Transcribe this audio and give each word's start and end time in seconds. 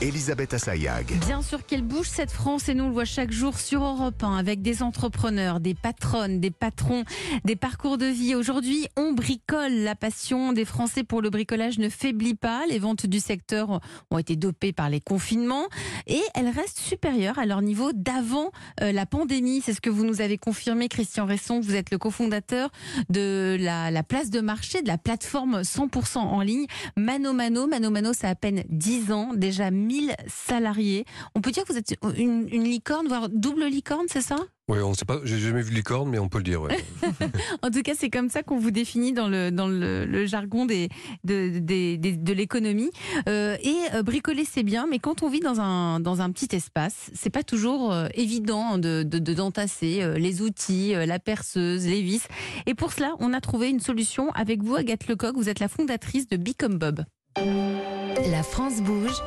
Elisabeth 0.00 0.54
Assayag. 0.54 1.06
Bien 1.26 1.40
sûr 1.40 1.64
qu'elle 1.64 1.82
bouge 1.82 2.08
cette 2.08 2.30
France 2.30 2.68
et 2.68 2.74
nous 2.74 2.86
le 2.86 2.92
voit 2.92 3.04
chaque 3.04 3.30
jour 3.30 3.58
sur 3.58 3.82
Europe 3.82 4.22
1 4.22 4.36
avec 4.36 4.60
des 4.60 4.82
entrepreneurs, 4.82 5.60
des 5.60 5.74
patronnes, 5.74 6.40
des 6.40 6.50
patrons, 6.50 7.04
des 7.44 7.56
parcours 7.56 7.96
de 7.96 8.06
vie. 8.06 8.34
Aujourd'hui, 8.34 8.86
on 8.96 9.12
bricole. 9.12 9.72
La 9.72 9.94
passion 9.94 10.52
des 10.52 10.64
Français 10.64 11.04
pour 11.04 11.22
le 11.22 11.30
bricolage 11.30 11.78
ne 11.78 11.88
faiblit 11.88 12.34
pas. 12.34 12.66
Les 12.68 12.78
ventes 12.78 13.06
du 13.06 13.20
secteur 13.20 13.80
ont 14.10 14.18
été 14.18 14.36
dopées 14.36 14.72
par 14.72 14.90
les 14.90 15.00
confinements 15.00 15.66
et 16.06 16.20
elles 16.34 16.50
restent 16.50 16.80
supérieures 16.80 17.38
à 17.38 17.46
leur 17.46 17.62
niveau 17.62 17.92
d'avant 17.94 18.50
euh, 18.82 18.92
la 18.92 19.06
pandémie. 19.06 19.62
C'est 19.64 19.74
ce 19.74 19.80
que 19.80 19.90
vous 19.90 20.04
nous 20.04 20.20
avez 20.20 20.38
confirmé, 20.38 20.88
Christian 20.88 21.24
Resson. 21.24 21.60
Vous 21.60 21.74
êtes 21.74 21.90
le 21.90 21.98
cofondateur 21.98 22.70
de 23.08 23.56
la, 23.58 23.90
la 23.90 24.02
place 24.02 24.30
de 24.30 24.40
marché, 24.40 24.82
de 24.82 24.88
la 24.88 24.98
plateforme 24.98 25.62
100% 25.62 26.18
en 26.18 26.40
ligne. 26.40 26.66
Mano 26.96 27.32
Mano, 27.32 27.66
Mano 27.66 27.90
Mano, 27.90 28.12
ça 28.12 28.28
a 28.28 28.30
à 28.34 28.36
peine 28.36 28.64
10 28.68 29.12
ans, 29.12 29.32
déjà 29.34 29.70
1000 29.84 30.14
salariés. 30.26 31.04
On 31.34 31.40
peut 31.40 31.50
dire 31.50 31.64
que 31.64 31.72
vous 31.72 31.78
êtes 31.78 31.94
une, 32.16 32.48
une 32.50 32.64
licorne, 32.64 33.06
voire 33.08 33.28
double 33.28 33.66
licorne, 33.66 34.06
c'est 34.08 34.20
ça? 34.22 34.36
Oui, 34.66 34.78
on 34.80 34.94
sait 34.94 35.04
pas, 35.04 35.20
j'ai 35.24 35.38
jamais 35.38 35.60
vu 35.60 35.74
licorne, 35.74 36.08
mais 36.08 36.18
on 36.18 36.30
peut 36.30 36.38
le 36.38 36.44
dire. 36.44 36.62
Ouais. 36.62 36.82
En 37.62 37.70
tout 37.70 37.82
cas, 37.82 37.92
c'est 37.98 38.08
comme 38.08 38.30
ça 38.30 38.42
qu'on 38.42 38.56
vous 38.58 38.70
définit 38.70 39.12
dans 39.12 39.28
le, 39.28 39.50
dans 39.50 39.68
le, 39.68 40.06
le 40.06 40.24
jargon 40.26 40.64
des, 40.64 40.88
de, 41.22 41.58
des- 41.58 41.98
des- 41.98 42.16
de 42.16 42.32
l'économie. 42.32 42.90
Euh, 43.28 43.58
et 43.62 43.74
euh, 43.92 44.02
bricoler, 44.02 44.46
c'est 44.50 44.62
bien, 44.62 44.86
mais 44.90 44.98
quand 44.98 45.22
on 45.22 45.28
vit 45.28 45.40
dans 45.40 45.60
un, 45.60 46.00
dans 46.00 46.22
un 46.22 46.30
petit 46.30 46.56
espace, 46.56 47.10
c'est 47.14 47.28
pas 47.28 47.42
toujours 47.42 47.92
euh, 47.92 48.06
évident 48.14 48.78
de, 48.78 49.02
de, 49.02 49.18
de- 49.18 49.34
d'entasser 49.34 49.98
euh, 50.00 50.16
les 50.16 50.40
outils, 50.40 50.94
euh, 50.94 51.04
la 51.04 51.18
perceuse, 51.18 51.86
les 51.86 52.00
vis. 52.00 52.26
Et 52.64 52.72
pour 52.74 52.92
cela, 52.94 53.12
on 53.20 53.34
a 53.34 53.42
trouvé 53.42 53.68
une 53.68 53.80
solution 53.80 54.30
avec 54.32 54.62
vous, 54.62 54.76
Agathe 54.76 55.06
Lecoq. 55.08 55.36
Vous 55.36 55.50
êtes 55.50 55.60
la 55.60 55.68
fondatrice 55.68 56.26
de 56.26 56.38
Become 56.38 56.78
Bob. 56.78 57.04
la 57.36 58.42
France 58.42 58.80
bouge. 58.80 59.20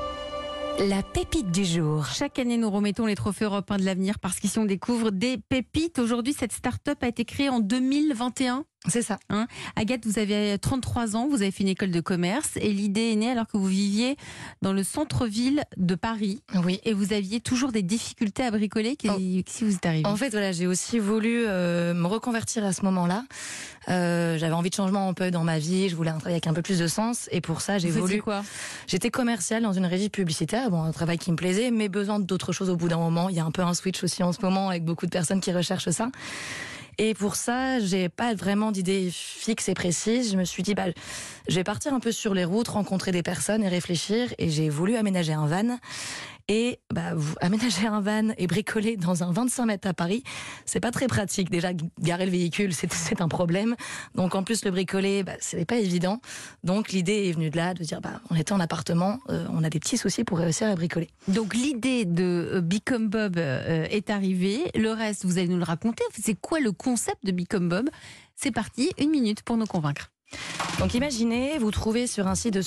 La 0.79 1.01
pépite 1.01 1.49
du 1.49 1.65
jour. 1.65 2.05
Chaque 2.05 2.37
année, 2.37 2.55
nous 2.55 2.70
remettons 2.70 3.07
les 3.07 3.15
trophées 3.15 3.45
européens 3.45 3.77
de 3.77 3.83
l'avenir 3.83 4.20
parce 4.20 4.39
qu'ici, 4.39 4.59
on 4.59 4.65
découvre 4.65 5.09
des 5.09 5.39
pépites. 5.39 5.97
Aujourd'hui, 5.97 6.33
cette 6.33 6.51
start-up 6.51 6.99
a 7.01 7.07
été 7.07 7.25
créée 7.25 7.49
en 7.49 7.59
2021. 7.59 8.63
C'est 8.87 9.01
ça. 9.01 9.17
Agathe, 9.75 10.05
vous 10.05 10.17
avez 10.20 10.57
33 10.59 11.15
ans, 11.17 11.27
vous 11.27 11.41
avez 11.41 11.51
fait 11.51 11.63
une 11.63 11.70
école 11.70 11.91
de 11.91 11.99
commerce 11.99 12.51
et 12.55 12.71
l'idée 12.71 13.11
est 13.11 13.15
née 13.15 13.31
alors 13.31 13.47
que 13.47 13.57
vous 13.57 13.65
viviez 13.65 14.15
dans 14.61 14.71
le 14.71 14.81
centre-ville 14.83 15.63
de 15.75 15.95
Paris 15.95 16.41
Oui. 16.63 16.79
et 16.85 16.93
vous 16.93 17.11
aviez 17.11 17.41
toujours 17.41 17.71
des 17.73 17.81
difficultés 17.81 18.43
à 18.43 18.51
bricoler. 18.51 18.95
Qu'est-. 18.95 19.09
Qu'est-ce 19.43 19.57
qui 19.57 19.63
vous 19.65 19.73
est 19.73 19.85
arrivé 19.85 20.05
En 20.07 20.15
fait, 20.15 20.29
voilà, 20.29 20.51
j'ai 20.53 20.67
aussi 20.67 20.99
voulu 20.99 21.43
euh, 21.48 21.93
me 21.93 22.07
reconvertir 22.07 22.63
à 22.63 22.71
ce 22.71 22.83
moment-là. 22.83 23.25
Euh, 23.89 24.37
J'avais 24.37 24.53
envie 24.53 24.70
de 24.70 24.75
changement 24.75 25.09
un 25.09 25.13
peu 25.13 25.31
dans 25.31 25.43
ma 25.43 25.59
vie. 25.59 25.89
Je 25.89 25.95
voulais 25.95 26.11
un 26.11 26.17
travail 26.17 26.33
avec 26.35 26.48
un 26.48 26.53
peu 26.53 26.61
plus 26.61 26.79
de 26.79 26.87
sens. 26.87 27.27
Et 27.31 27.41
pour 27.41 27.61
ça, 27.61 27.79
j'ai 27.79 27.89
Vous 27.89 28.01
voulu. 28.01 28.21
quoi? 28.21 28.43
J'étais 28.87 29.09
commerciale 29.09 29.63
dans 29.63 29.73
une 29.73 29.85
régie 29.85 30.09
publicitaire. 30.09 30.70
Bon, 30.70 30.81
un 30.83 30.91
travail 30.91 31.17
qui 31.17 31.31
me 31.31 31.35
plaisait, 31.35 31.71
mais 31.71 31.89
besoin 31.89 32.20
d'autre 32.20 32.51
chose 32.53 32.70
au 32.70 32.75
bout 32.77 32.87
d'un 32.89 32.98
moment. 32.98 33.27
Il 33.29 33.35
y 33.35 33.39
a 33.39 33.45
un 33.45 33.51
peu 33.51 33.63
un 33.63 33.73
switch 33.73 34.03
aussi 34.03 34.23
en 34.23 34.31
ce 34.33 34.39
moment 34.41 34.70
avec 34.70 34.85
beaucoup 34.85 35.05
de 35.05 35.11
personnes 35.11 35.41
qui 35.41 35.51
recherchent 35.51 35.89
ça. 35.89 36.09
Et 36.99 37.13
pour 37.13 37.35
ça, 37.35 37.79
j'ai 37.79 38.09
pas 38.09 38.34
vraiment 38.34 38.71
d'idée 38.71 39.09
fixe 39.12 39.70
et 39.70 39.76
précise. 39.76 40.31
Je 40.31 40.37
me 40.37 40.43
suis 40.43 40.63
dit, 40.63 40.73
bah, 40.73 40.87
je 41.48 41.55
vais 41.55 41.63
partir 41.63 41.93
un 41.93 41.99
peu 41.99 42.12
sur 42.12 42.34
les 42.34 42.43
routes, 42.43 42.70
rencontrer 42.70 43.12
des 43.12 43.21
personnes 43.21 43.63
et 43.63 43.67
réfléchir. 43.67 44.34
Et 44.39 44.49
j'ai 44.49 44.70
voulu 44.70 44.95
aménager 44.95 45.34
un 45.34 45.45
van. 45.45 45.77
Et 46.48 46.79
bah, 46.93 47.13
vous, 47.15 47.35
aménager 47.41 47.87
un 47.87 48.01
van 48.01 48.29
et 48.37 48.48
bricoler 48.48 48.98
dans 48.98 49.23
un 49.23 49.31
25 49.31 49.65
mètres 49.65 49.87
à 49.87 49.93
Paris, 49.93 50.23
c'est 50.65 50.79
pas 50.79 50.91
très 50.91 51.07
pratique. 51.07 51.49
Déjà, 51.49 51.71
garer 51.99 52.26
le 52.26 52.31
véhicule, 52.31 52.73
c'est 52.73 53.21
un 53.21 53.27
problème. 53.27 53.76
Donc 54.15 54.35
en 54.35 54.43
plus, 54.43 54.63
le 54.65 54.71
bricoler, 54.71 55.23
bah, 55.23 55.34
ce 55.41 55.57
n'est 55.57 55.65
pas 55.65 55.77
évident. 55.77 56.21
Donc 56.63 56.91
l'idée 56.91 57.27
est 57.27 57.31
venue 57.31 57.49
de 57.49 57.57
là, 57.57 57.73
de 57.73 57.84
dire, 57.84 58.01
bah, 58.01 58.21
on 58.29 58.35
était 58.35 58.54
en 58.54 58.59
appartement, 58.59 59.20
euh, 59.29 59.45
on 59.51 59.63
a 59.63 59.70
des 59.70 59.79
petits 59.79 59.98
soucis 59.98 60.23
pour 60.23 60.37
réussir 60.39 60.67
à 60.67 60.76
bricoler. 60.76 61.09
Donc 61.27 61.54
l'idée 61.54 62.05
de 62.05 62.49
euh, 62.54 62.61
Become 62.61 63.09
Bob 63.09 63.37
euh, 63.37 63.85
est 63.89 64.09
arrivée. 64.09 64.72
Le 64.75 64.91
reste, 64.91 65.25
vous 65.25 65.38
allez 65.38 65.47
nous 65.47 65.57
le 65.57 65.63
raconter. 65.63 66.03
C'est 66.17 66.39
quoi 66.39 66.59
le 66.59 66.72
concept 66.72 67.25
de 67.25 67.31
Become 67.31 67.69
Bob? 67.69 67.89
C'est 68.35 68.51
parti, 68.51 68.91
une 68.99 69.09
minute 69.09 69.41
pour 69.41 69.57
nous 69.57 69.66
convaincre. 69.66 70.11
Donc 70.79 70.93
imaginez, 70.93 71.57
vous 71.57 71.72
trouvez 71.72 72.05
sur 72.05 72.27
un 72.27 72.35
site 72.35 72.53
de 72.53 72.61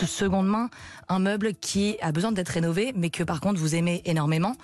s- 0.00 0.06
seconde 0.10 0.48
main 0.48 0.70
un 1.08 1.18
meuble 1.18 1.54
qui 1.54 1.96
a 2.00 2.12
besoin 2.12 2.32
d'être 2.32 2.48
rénové, 2.50 2.92
mais 2.96 3.10
que 3.10 3.22
par 3.24 3.40
contre 3.40 3.58
vous 3.60 3.74
aimez 3.74 4.02
énormément. 4.04 4.56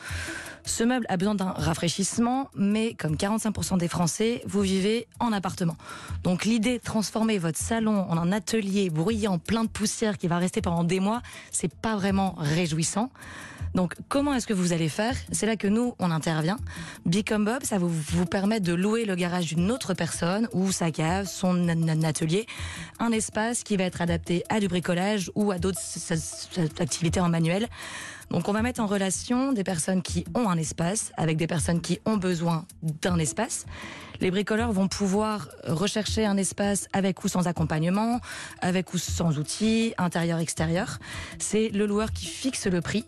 Ce 0.64 0.84
meuble 0.84 1.06
a 1.08 1.16
besoin 1.16 1.34
d'un 1.34 1.52
rafraîchissement, 1.52 2.50
mais 2.54 2.92
comme 2.94 3.14
45% 3.16 3.78
des 3.78 3.88
Français, 3.88 4.42
vous 4.46 4.60
vivez 4.60 5.06
en 5.18 5.32
appartement. 5.32 5.76
Donc 6.24 6.44
l'idée 6.44 6.78
de 6.78 6.82
transformer 6.82 7.38
votre 7.38 7.58
salon 7.58 8.06
en 8.10 8.18
un 8.18 8.32
atelier 8.32 8.90
bruyant, 8.90 9.38
plein 9.38 9.64
de 9.64 9.68
poussière 9.70 10.18
qui 10.18 10.28
va 10.28 10.36
rester 10.36 10.60
pendant 10.60 10.84
des 10.84 11.00
mois, 11.00 11.22
c'est 11.52 11.72
pas 11.72 11.96
vraiment 11.96 12.34
réjouissant. 12.38 13.10
Donc, 13.74 13.94
comment 14.08 14.34
est-ce 14.34 14.46
que 14.46 14.54
vous 14.54 14.72
allez 14.72 14.88
faire? 14.88 15.14
C'est 15.32 15.46
là 15.46 15.56
que 15.56 15.68
nous, 15.68 15.94
on 15.98 16.10
intervient. 16.10 16.56
Become 17.06 17.44
Bob, 17.44 17.62
ça 17.64 17.78
vous, 17.78 17.88
vous 17.88 18.26
permet 18.26 18.60
de 18.60 18.72
louer 18.72 19.04
le 19.04 19.14
garage 19.14 19.46
d'une 19.46 19.70
autre 19.70 19.94
personne 19.94 20.48
ou 20.52 20.72
sa 20.72 20.90
cave, 20.90 21.26
son 21.26 21.68
atelier, 22.04 22.46
un 22.98 23.12
espace 23.12 23.62
qui 23.62 23.76
va 23.76 23.84
être 23.84 24.00
adapté 24.00 24.44
à 24.48 24.60
du 24.60 24.68
bricolage 24.68 25.30
ou 25.34 25.50
à 25.50 25.58
d'autres 25.58 25.80
activités 26.80 27.20
en 27.20 27.28
manuel. 27.28 27.68
Donc, 28.30 28.48
on 28.48 28.52
va 28.52 28.62
mettre 28.62 28.80
en 28.80 28.86
relation 28.86 29.52
des 29.52 29.64
personnes 29.64 30.02
qui 30.02 30.24
ont 30.34 30.48
un 30.48 30.58
espace 30.58 31.12
avec 31.16 31.36
des 31.36 31.46
personnes 31.46 31.80
qui 31.80 32.00
ont 32.04 32.16
besoin 32.16 32.66
d'un 32.82 33.18
espace. 33.18 33.64
Les 34.20 34.30
bricoleurs 34.30 34.72
vont 34.72 34.88
pouvoir 34.88 35.48
rechercher 35.66 36.26
un 36.26 36.36
espace 36.36 36.88
avec 36.92 37.22
ou 37.24 37.28
sans 37.28 37.46
accompagnement, 37.46 38.20
avec 38.60 38.92
ou 38.94 38.98
sans 38.98 39.38
outils, 39.38 39.94
intérieur, 39.96 40.38
extérieur. 40.40 40.98
C'est 41.38 41.68
le 41.68 41.86
loueur 41.86 42.12
qui 42.12 42.26
fixe 42.26 42.66
le 42.66 42.80
prix. 42.80 43.04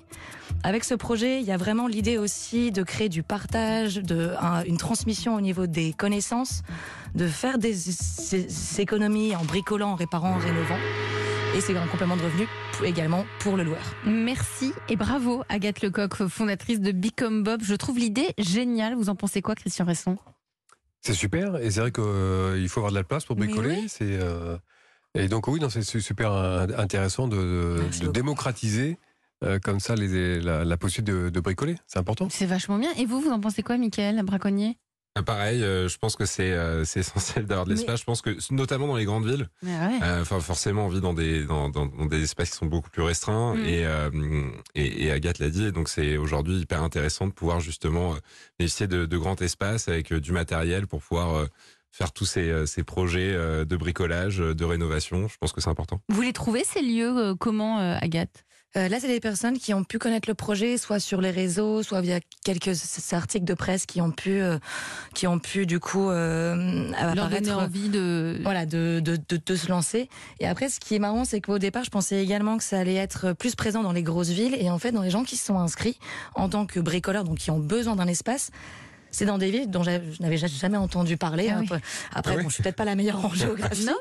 Avec 0.63 0.85
ce 0.85 0.95
projet, 0.95 1.41
il 1.41 1.47
y 1.47 1.53
a 1.53 1.57
vraiment 1.57 1.87
l'idée 1.87 2.19
aussi 2.19 2.71
de 2.71 2.83
créer 2.83 3.09
du 3.09 3.23
partage, 3.23 3.97
de 3.97 4.35
un- 4.41 4.63
une 4.65 4.77
transmission 4.77 5.35
au 5.35 5.41
niveau 5.41 5.67
des 5.67 5.93
connaissances, 5.93 6.63
de 7.15 7.27
faire 7.27 7.59
des, 7.59 7.75
économies 8.79 9.35
en 9.35 9.45
bricolant, 9.45 9.91
en 9.93 9.95
réparant, 9.97 10.33
en 10.35 10.39
rénovant. 10.39 10.79
Et 11.57 11.61
c'est 11.61 11.77
un 11.77 11.87
complément 11.89 12.17
de 12.17 12.23
revenu 12.23 12.47
également 12.85 13.25
pour 13.41 13.57
le 13.57 13.65
loueur. 13.65 13.95
Merci 14.07 14.73
et 14.89 14.97
bravo 14.97 15.43
Agathe 15.49 15.83
Lecoq, 15.83 16.15
fondatrice 16.29 16.81
de 16.81 16.93
Become 16.93 17.43
Bob. 17.43 17.63
Je 17.65 17.75
trouve 17.75 17.99
l'idée 17.99 18.29
géniale. 18.39 18.95
Vous 18.95 19.09
en 19.09 19.17
pensez 19.17 19.43
quoi, 19.43 19.55
Christian 19.57 19.85
Resson? 19.85 20.17
C'est 21.03 21.15
super, 21.15 21.57
et 21.57 21.71
c'est 21.71 21.81
vrai 21.81 21.93
qu'il 21.93 22.69
faut 22.69 22.81
avoir 22.81 22.93
de 22.93 22.97
la 22.97 23.05
place 23.05 23.25
pour 23.25 23.37
bricoler. 23.37 23.71
oui. 23.71 23.89
C'est 23.89 24.19
euh, 24.21 24.57
et 25.15 25.29
donc 25.29 25.49
oui, 25.49 25.61
c'est 25.71 25.83
su- 25.83 26.01
super 26.01 26.33
euh, 26.33 26.67
intéressant 26.77 27.27
de, 27.27 27.81
démocratiser 28.13 28.99
euh, 29.43 29.59
comme 29.59 29.81
ça 29.81 29.95
les, 29.95 30.41
la, 30.41 30.65
la 30.65 30.77
possibilité 30.77 31.13
de, 31.13 31.31
de 31.31 31.41
bricoler. 31.41 31.77
C'est 31.87 31.99
important. 31.99 32.29
C'est 32.31 32.47
vachement 32.47 32.79
bien. 32.79 32.91
Et 32.99 33.07
vous, 33.07 33.21
vous 33.21 33.31
en 33.31 33.41
pensez 33.41 33.63
quoi, 33.63 33.79
Michael 33.79 34.23
Braconnier? 34.23 34.69
Euh, 34.69 34.90
Pareil, 35.27 35.63
euh, 35.65 35.89
je 35.89 35.99
pense 35.99 36.15
que 36.17 36.25
c'est 36.25 36.53
euh, 36.53 36.83
essentiel 36.97 37.45
d'avoir 37.45 37.67
de 37.67 37.71
Mais- 37.71 37.77
l'espace. 37.77 38.01
Je 38.01 38.05
pense 38.05 38.23
que 38.23 38.37
notamment 38.55 38.87
dans 38.87 38.97
les 38.97 39.05
grandes 39.05 39.27
villes, 39.27 39.49
euh, 39.67 40.23
enfin 40.23 40.39
forcément 40.41 40.87
on 40.87 40.89
vit 40.89 41.01
dans 41.01 41.15
des 41.15 41.45
dans, 41.45 41.69
dans- 41.69 41.87
dans 41.87 42.07
des 42.07 42.23
espaces 42.23 42.51
qui 42.51 42.57
sont 42.57 42.67
beaucoup 42.67 42.91
plus 42.91 43.03
restreints 43.03 43.55
Mm. 43.57 43.65
et, 43.67 43.87
euh, 43.87 44.11
et 44.77 45.05
et 45.07 45.11
Agathe 45.11 45.41
l'a 45.41 45.51
dit. 45.51 45.73
Donc 45.73 45.89
c'est 45.89 46.17
aujourd'hui 46.17 46.59
hyper 46.61 46.83
intéressant 46.83 47.27
de 47.27 47.33
pouvoir 47.33 47.59
justement 47.61 48.15
euh, 48.15 48.19
bénéficier 48.59 48.87
de, 48.87 49.05
de 49.05 49.19
grands 49.19 49.37
espaces 49.37 49.89
avec 49.89 50.13
euh, 50.13 50.21
du 50.21 50.31
matériel 50.33 50.87
pour 50.87 51.01
pouvoir 51.03 51.35
euh, 51.35 51.47
faire 51.91 52.13
tous 52.13 52.25
ces, 52.25 52.49
euh, 52.49 52.67
ces 52.67 52.85
projets 52.85 53.33
euh, 53.35 53.65
de 53.65 53.77
bricolage, 53.77 54.41
euh, 54.41 54.55
de 54.55 54.65
rénovation. 54.65 55.27
Je 55.27 55.37
pense 55.39 55.53
que 55.53 55.61
c'est 55.61 55.71
important. 55.71 56.01
Vous 56.09 56.23
les 56.23 56.33
trouvez 56.33 56.63
ces 56.63 56.83
lieux 56.83 57.17
euh, 57.19 57.35
comment, 57.35 57.81
euh, 57.81 57.97
Agathe? 58.01 58.45
Euh, 58.77 58.89
là, 58.89 58.99
c'est 59.01 59.09
des 59.09 59.19
personnes 59.19 59.59
qui 59.59 59.75
ont 59.75 59.83
pu 59.83 59.99
connaître 59.99 60.29
le 60.29 60.35
projet, 60.35 60.77
soit 60.79 61.01
sur 61.01 61.21
les 61.21 61.31
réseaux, 61.33 61.83
soit 61.83 62.01
via 62.01 62.21
quelques 62.45 63.13
articles 63.13 63.45
de 63.45 63.55
presse 63.55 63.85
qui 63.85 64.01
ont 64.01 64.13
pu, 64.13 64.41
euh, 64.41 64.59
qui 65.13 65.27
ont 65.27 65.41
pu 65.41 65.67
du 65.67 65.81
coup 65.81 66.09
euh, 66.09 66.55
Leur 66.91 67.25
apparaître. 67.25 67.43
donner 67.43 67.53
envie 67.53 67.89
de. 67.89 68.39
Voilà, 68.43 68.67
de, 68.67 69.01
de, 69.05 69.19
de, 69.29 69.41
de 69.45 69.57
se 69.57 69.69
lancer. 69.69 70.09
Et 70.39 70.47
après, 70.47 70.69
ce 70.69 70.79
qui 70.79 70.95
est 70.95 71.01
marrant, 71.01 71.25
c'est 71.25 71.41
qu'au 71.41 71.59
départ, 71.59 71.83
je 71.83 71.91
pensais 71.91 72.23
également 72.23 72.59
que 72.59 72.65
ça 72.65 72.79
allait 72.79 72.95
être 72.95 73.33
plus 73.33 73.57
présent 73.57 73.83
dans 73.83 73.93
les 73.93 74.05
grosses 74.05 74.31
villes. 74.31 74.57
Et 74.61 74.71
en 74.71 74.79
fait, 74.79 74.93
dans 74.93 75.03
les 75.03 75.11
gens 75.11 75.25
qui 75.25 75.37
se 75.37 75.47
sont 75.47 75.59
inscrits 75.59 75.99
en 76.37 76.49
tant 76.49 76.65
que 76.67 76.79
bricoleurs, 76.79 77.25
donc 77.25 77.39
qui 77.39 77.51
ont 77.51 77.59
besoin 77.59 77.97
d'un 77.97 78.07
espace, 78.07 78.51
c'est 79.11 79.25
dans 79.27 79.39
des 79.39 79.51
villes 79.51 79.71
dont 79.71 79.83
je 79.83 79.91
n'avais 80.21 80.37
jamais 80.37 80.77
entendu 80.77 81.17
parler. 81.17 81.51
Ah 81.53 81.59
oui. 81.61 81.67
Après, 82.13 82.33
Ah 82.33 82.37
oui. 82.37 82.43
bon, 82.45 82.49
je 82.49 82.55
suis 82.55 82.63
peut-être 82.63 82.77
pas 82.77 82.85
la 82.85 82.95
meilleure 82.95 83.25
en 83.25 83.31
géographie. 83.35 83.85
Non, 83.85 83.97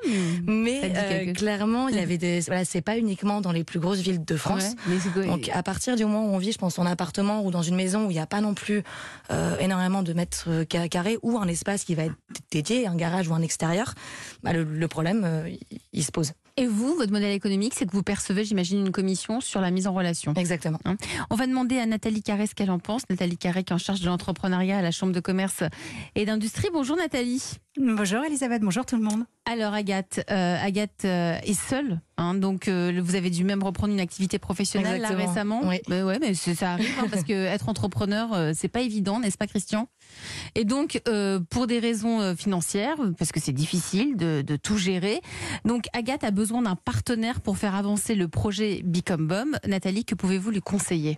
mais. 0.45 0.81
Euh, 0.95 1.33
clairement, 1.33 1.88
il 1.88 1.95
y 1.95 2.00
avait 2.00 2.17
des. 2.17 2.41
Voilà, 2.41 2.65
c'est 2.65 2.81
pas 2.81 2.97
uniquement 2.97 3.41
dans 3.41 3.51
les 3.51 3.63
plus 3.63 3.79
grosses 3.79 4.00
villes 4.00 4.23
de 4.23 4.35
France. 4.35 4.75
Ouais, 4.88 5.25
Donc 5.27 5.50
à 5.53 5.63
partir 5.63 5.95
du 5.95 6.06
moment 6.06 6.25
où 6.25 6.33
on 6.33 6.38
vit, 6.38 6.51
je 6.51 6.57
pense, 6.57 6.77
en 6.79 6.85
appartement 6.85 7.44
ou 7.45 7.51
dans 7.51 7.61
une 7.61 7.75
maison 7.75 8.06
où 8.06 8.11
il 8.11 8.13
n'y 8.13 8.19
a 8.19 8.25
pas 8.27 8.41
non 8.41 8.53
plus 8.53 8.83
euh, 9.31 9.57
énormément 9.59 10.03
de 10.03 10.13
mètres 10.13 10.45
euh, 10.47 10.65
ca- 10.71 10.88
carrés 10.88 11.17
ou 11.21 11.38
un 11.38 11.47
espace 11.47 11.83
qui 11.83 11.95
va 11.95 12.03
être 12.05 12.15
dédié, 12.51 12.88
un 12.88 12.95
garage 12.95 13.27
ou 13.27 13.33
un 13.33 13.41
extérieur, 13.41 13.94
bah, 14.44 14.53
le, 14.53 14.63
le 14.63 14.88
problème, 14.88 15.23
euh, 15.25 15.50
il 15.94 16.03
se 16.03 16.12
pose. 16.12 16.33
Et 16.59 16.67
vous, 16.67 16.94
votre 16.95 17.13
modèle 17.13 17.31
économique, 17.31 17.73
c'est 17.73 17.85
que 17.85 17.94
vous 17.94 18.03
percevez, 18.03 18.44
j'imagine, 18.44 18.85
une 18.85 18.91
commission 18.91 19.39
sur 19.39 19.61
la 19.61 19.71
mise 19.71 19.88
en 19.88 19.94
relation. 19.94 20.33
Exactement. 20.33 20.79
On 21.29 21.35
va 21.35 21.47
demander 21.47 21.79
à 21.79 21.85
Nathalie 21.85 22.21
Carré 22.21 22.47
ce 22.47 22.53
qu'elle 22.53 22.69
en 22.69 22.79
pense. 22.79 23.03
Nathalie 23.09 23.38
Carré 23.38 23.63
qui 23.63 23.71
est 23.71 23.75
en 23.75 23.77
charge 23.77 24.01
de 24.01 24.07
l'entrepreneuriat 24.07 24.79
à 24.79 24.81
la 24.81 24.91
Chambre 24.91 25.13
de 25.13 25.21
commerce 25.21 25.63
et 26.15 26.25
d'industrie. 26.25 26.67
Bonjour 26.73 26.97
Nathalie. 26.97 27.41
Bonjour 27.81 28.25
Elisabeth, 28.25 28.61
bonjour 28.61 28.85
tout 28.85 28.97
le 28.97 29.03
monde. 29.03 29.23
Alors 29.45 29.73
Agathe, 29.73 30.19
euh, 30.29 30.57
Agathe 30.61 31.05
euh, 31.05 31.39
est 31.43 31.53
seule, 31.53 32.01
hein, 32.17 32.33
donc 32.33 32.67
euh, 32.67 32.99
vous 33.01 33.15
avez 33.15 33.29
dû 33.29 33.45
même 33.45 33.63
reprendre 33.63 33.93
une 33.93 34.01
activité 34.01 34.37
professionnelle 34.37 34.99
là, 34.99 35.11
récemment. 35.11 35.61
Oui. 35.63 35.79
Mais 35.87 36.03
ouais, 36.03 36.19
mais 36.19 36.33
ça 36.33 36.73
arrive 36.73 36.93
hein, 36.99 37.07
parce 37.09 37.23
que 37.23 37.31
être 37.45 37.69
entrepreneur, 37.69 38.53
c'est 38.53 38.67
pas 38.67 38.81
évident, 38.81 39.21
n'est-ce 39.21 39.37
pas 39.37 39.47
Christian? 39.47 39.87
Et 40.55 40.65
donc 40.65 41.01
pour 41.49 41.67
des 41.67 41.79
raisons 41.79 42.35
financières, 42.35 42.97
parce 43.17 43.31
que 43.31 43.39
c'est 43.39 43.53
difficile 43.53 44.17
de, 44.17 44.43
de 44.45 44.55
tout 44.57 44.77
gérer, 44.77 45.21
donc 45.63 45.85
Agathe 45.93 46.25
a 46.25 46.31
besoin 46.31 46.63
d'un 46.63 46.75
partenaire 46.75 47.39
pour 47.39 47.57
faire 47.57 47.75
avancer 47.75 48.13
le 48.13 48.27
projet 48.27 48.81
Become 48.83 49.25
Bomb. 49.25 49.57
Nathalie, 49.65 50.03
que 50.03 50.15
pouvez-vous 50.15 50.51
lui 50.51 50.61
conseiller? 50.61 51.17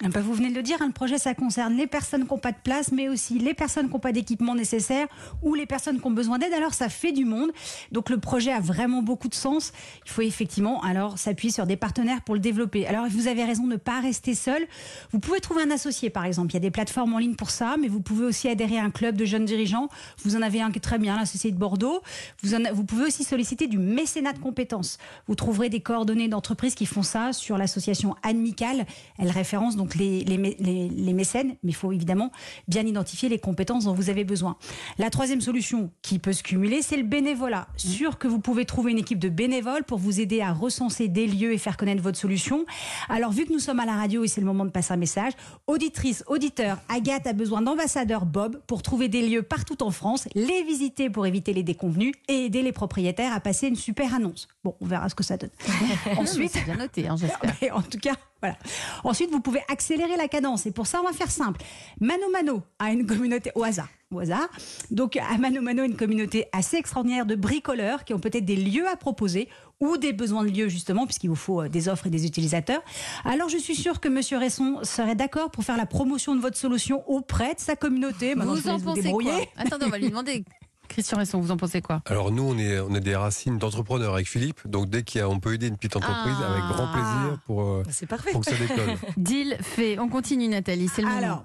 Bah, 0.00 0.20
vous 0.20 0.32
venez 0.32 0.50
de 0.50 0.54
le 0.54 0.62
dire, 0.62 0.76
hein, 0.80 0.86
le 0.86 0.92
projet 0.92 1.18
ça 1.18 1.34
concerne 1.34 1.74
les 1.74 1.88
personnes 1.88 2.24
qui 2.24 2.30
n'ont 2.30 2.38
pas 2.38 2.52
de 2.52 2.58
place, 2.62 2.92
mais 2.92 3.08
aussi 3.08 3.40
les 3.40 3.52
personnes 3.52 3.86
qui 3.86 3.94
n'ont 3.94 3.98
pas 3.98 4.12
d'équipement 4.12 4.54
nécessaire 4.54 5.08
ou 5.42 5.54
les 5.54 5.66
personnes 5.66 6.00
qui 6.00 6.06
ont 6.06 6.12
besoin 6.12 6.38
d'aide. 6.38 6.52
Alors 6.52 6.72
ça 6.72 6.88
fait 6.88 7.10
du 7.10 7.24
monde. 7.24 7.50
Donc 7.90 8.08
le 8.08 8.18
projet 8.18 8.52
a 8.52 8.60
vraiment 8.60 9.02
beaucoup 9.02 9.26
de 9.26 9.34
sens. 9.34 9.72
Il 10.06 10.10
faut 10.12 10.22
effectivement 10.22 10.80
alors 10.82 11.18
s'appuyer 11.18 11.52
sur 11.52 11.66
des 11.66 11.76
partenaires 11.76 12.22
pour 12.22 12.36
le 12.36 12.40
développer. 12.40 12.86
Alors 12.86 13.06
vous 13.08 13.26
avez 13.26 13.42
raison 13.44 13.64
de 13.64 13.72
ne 13.72 13.76
pas 13.76 14.00
rester 14.00 14.36
seul. 14.36 14.64
Vous 15.10 15.18
pouvez 15.18 15.40
trouver 15.40 15.62
un 15.62 15.70
associé 15.72 16.10
par 16.10 16.24
exemple. 16.24 16.52
Il 16.52 16.54
y 16.54 16.58
a 16.58 16.60
des 16.60 16.70
plateformes 16.70 17.12
en 17.14 17.18
ligne 17.18 17.34
pour 17.34 17.50
ça, 17.50 17.74
mais 17.80 17.88
vous 17.88 18.00
pouvez 18.00 18.24
aussi 18.24 18.48
adhérer 18.48 18.78
à 18.78 18.84
un 18.84 18.90
club 18.90 19.16
de 19.16 19.24
jeunes 19.24 19.46
dirigeants. 19.46 19.88
Vous 20.22 20.36
en 20.36 20.42
avez 20.42 20.60
un 20.60 20.70
qui 20.70 20.78
est 20.78 20.80
très 20.80 20.98
bien, 20.98 21.16
l'associé 21.16 21.50
de 21.50 21.58
Bordeaux. 21.58 22.02
Vous, 22.44 22.54
vous 22.72 22.84
pouvez 22.84 23.06
aussi 23.06 23.24
solliciter 23.24 23.66
du 23.66 23.78
mécénat 23.78 24.32
de 24.32 24.38
compétences. 24.38 24.98
Vous 25.26 25.34
trouverez 25.34 25.70
des 25.70 25.80
coordonnées 25.80 26.28
d'entreprises 26.28 26.76
qui 26.76 26.86
font 26.86 27.02
ça 27.02 27.32
sur 27.32 27.58
l'association 27.58 28.14
Amical. 28.22 28.86
Elle 29.18 29.30
référence 29.30 29.74
donc 29.74 29.87
les, 29.94 30.24
les, 30.24 30.38
mé- 30.38 30.56
les- 30.58 30.88
les 30.88 31.12
mécènes, 31.12 31.56
mais 31.62 31.70
il 31.70 31.74
faut 31.74 31.92
évidemment 31.92 32.30
bien 32.68 32.86
identifier 32.86 33.28
les 33.28 33.38
compétences 33.38 33.84
dont 33.84 33.94
vous 33.94 34.10
avez 34.10 34.24
besoin. 34.24 34.56
La 34.98 35.10
troisième 35.10 35.40
solution 35.40 35.90
qui 36.02 36.18
peut 36.18 36.32
se 36.32 36.42
cumuler, 36.42 36.82
c'est 36.82 36.96
le 36.96 37.02
bénévolat. 37.04 37.68
Sûr 37.76 38.18
que 38.18 38.28
vous 38.28 38.38
pouvez 38.40 38.64
trouver 38.64 38.92
une 38.92 38.98
équipe 38.98 39.18
de 39.18 39.28
bénévoles 39.28 39.84
pour 39.84 39.98
vous 39.98 40.20
aider 40.20 40.40
à 40.40 40.52
recenser 40.52 41.08
des 41.08 41.26
lieux 41.26 41.52
et 41.52 41.58
faire 41.58 41.76
connaître 41.76 42.02
votre 42.02 42.18
solution. 42.18 42.64
Alors, 43.08 43.30
vu 43.32 43.44
que 43.46 43.52
nous 43.52 43.58
sommes 43.58 43.80
à 43.80 43.86
la 43.86 43.94
radio 43.94 44.24
et 44.24 44.28
c'est 44.28 44.40
le 44.40 44.46
moment 44.46 44.64
de 44.64 44.70
passer 44.70 44.92
un 44.92 44.96
message, 44.96 45.32
auditrice, 45.66 46.24
auditeur, 46.26 46.78
Agathe 46.88 47.26
a 47.26 47.32
besoin 47.32 47.62
d'ambassadeur 47.62 48.26
Bob 48.26 48.60
pour 48.66 48.82
trouver 48.82 49.08
des 49.08 49.26
lieux 49.26 49.42
partout 49.42 49.82
en 49.82 49.90
France, 49.90 50.28
les 50.34 50.62
visiter 50.64 51.10
pour 51.10 51.26
éviter 51.26 51.52
les 51.52 51.62
déconvenus 51.62 52.14
et 52.28 52.44
aider 52.46 52.62
les 52.62 52.72
propriétaires 52.72 53.32
à 53.32 53.40
passer 53.40 53.68
une 53.68 53.76
super 53.76 54.14
annonce. 54.14 54.48
Bon, 54.64 54.74
on 54.80 54.86
verra 54.86 55.08
ce 55.08 55.14
que 55.14 55.24
ça 55.24 55.36
donne. 55.36 55.50
Ensuite, 56.16 56.52
C'est 56.52 56.64
bien 56.64 56.76
noté, 56.76 57.06
hein, 57.08 57.16
j'espère. 57.18 57.76
en 57.76 57.82
tout 57.82 57.98
cas, 57.98 58.14
voilà. 58.40 58.56
Ensuite, 59.04 59.30
vous 59.30 59.40
pouvez 59.40 59.60
accélérer 59.68 60.16
la 60.16 60.28
cadence. 60.28 60.66
Et 60.66 60.70
pour 60.70 60.86
ça, 60.86 61.00
on 61.00 61.06
va 61.06 61.12
faire 61.12 61.30
simple. 61.30 61.60
Mano 62.00 62.30
Mano 62.32 62.62
a 62.78 62.92
une 62.92 63.06
communauté 63.06 63.50
au 63.54 63.64
hasard. 63.64 63.88
Au 64.12 64.20
hasard. 64.20 64.48
Donc, 64.90 65.16
à 65.16 65.36
Mano 65.38 65.60
Mano, 65.60 65.82
une 65.84 65.96
communauté 65.96 66.46
assez 66.52 66.76
extraordinaire 66.76 67.26
de 67.26 67.34
bricoleurs 67.34 68.04
qui 68.04 68.14
ont 68.14 68.20
peut-être 68.20 68.44
des 68.44 68.56
lieux 68.56 68.88
à 68.88 68.96
proposer 68.96 69.48
ou 69.80 69.96
des 69.96 70.12
besoins 70.12 70.44
de 70.44 70.50
lieux, 70.50 70.68
justement, 70.68 71.04
puisqu'il 71.04 71.28
vous 71.28 71.36
faut 71.36 71.62
euh, 71.62 71.68
des 71.68 71.88
offres 71.88 72.06
et 72.06 72.10
des 72.10 72.26
utilisateurs. 72.26 72.82
Alors, 73.24 73.48
je 73.48 73.58
suis 73.58 73.76
sûre 73.76 74.00
que 74.00 74.08
Monsieur 74.08 74.38
Resson 74.38 74.80
serait 74.82 75.14
d'accord 75.14 75.50
pour 75.50 75.64
faire 75.64 75.76
la 75.76 75.86
promotion 75.86 76.34
de 76.34 76.40
votre 76.40 76.56
solution 76.56 77.08
auprès 77.08 77.54
de 77.54 77.60
sa 77.60 77.76
communauté. 77.76 78.34
Maintenant, 78.34 78.54
Vous 78.54 78.68
en 78.68 78.76
vous 78.78 78.94
pensez 78.94 79.10
quoi. 79.10 79.32
Attendez, 79.56 79.86
on 79.86 79.90
va 79.90 79.98
lui 79.98 80.08
demander. 80.08 80.44
Christian 80.88 81.18
Resson, 81.18 81.40
vous 81.40 81.50
en 81.50 81.56
pensez 81.56 81.80
quoi? 81.82 82.02
Alors 82.06 82.30
nous, 82.32 82.42
on 82.42 82.58
est, 82.58 82.80
on 82.80 82.94
est 82.94 83.00
des 83.00 83.14
racines 83.16 83.58
d'entrepreneurs 83.58 84.14
avec 84.14 84.28
Philippe. 84.28 84.60
Donc 84.66 84.88
dès 84.90 85.02
qu'il 85.02 85.20
y 85.20 85.22
a, 85.22 85.28
on 85.28 85.38
peut 85.40 85.54
aider 85.54 85.68
une 85.68 85.76
petite 85.76 85.96
entreprise, 85.96 86.34
Ah. 86.40 86.52
avec 86.52 86.64
grand 86.64 86.88
plaisir 86.92 87.38
pour, 87.46 87.62
euh, 87.62 87.82
C'est 87.90 88.06
parfait. 88.06 88.32
pour 88.32 88.40
que 88.44 88.50
ça 88.50 88.56
décolle. 88.56 88.96
Deal 89.16 89.56
fait. 89.60 89.98
On 89.98 90.08
continue, 90.08 90.48
Nathalie. 90.48 90.88
C'est 90.88 91.02
le 91.02 91.08
moment. 91.08 91.18
Alors, 91.18 91.44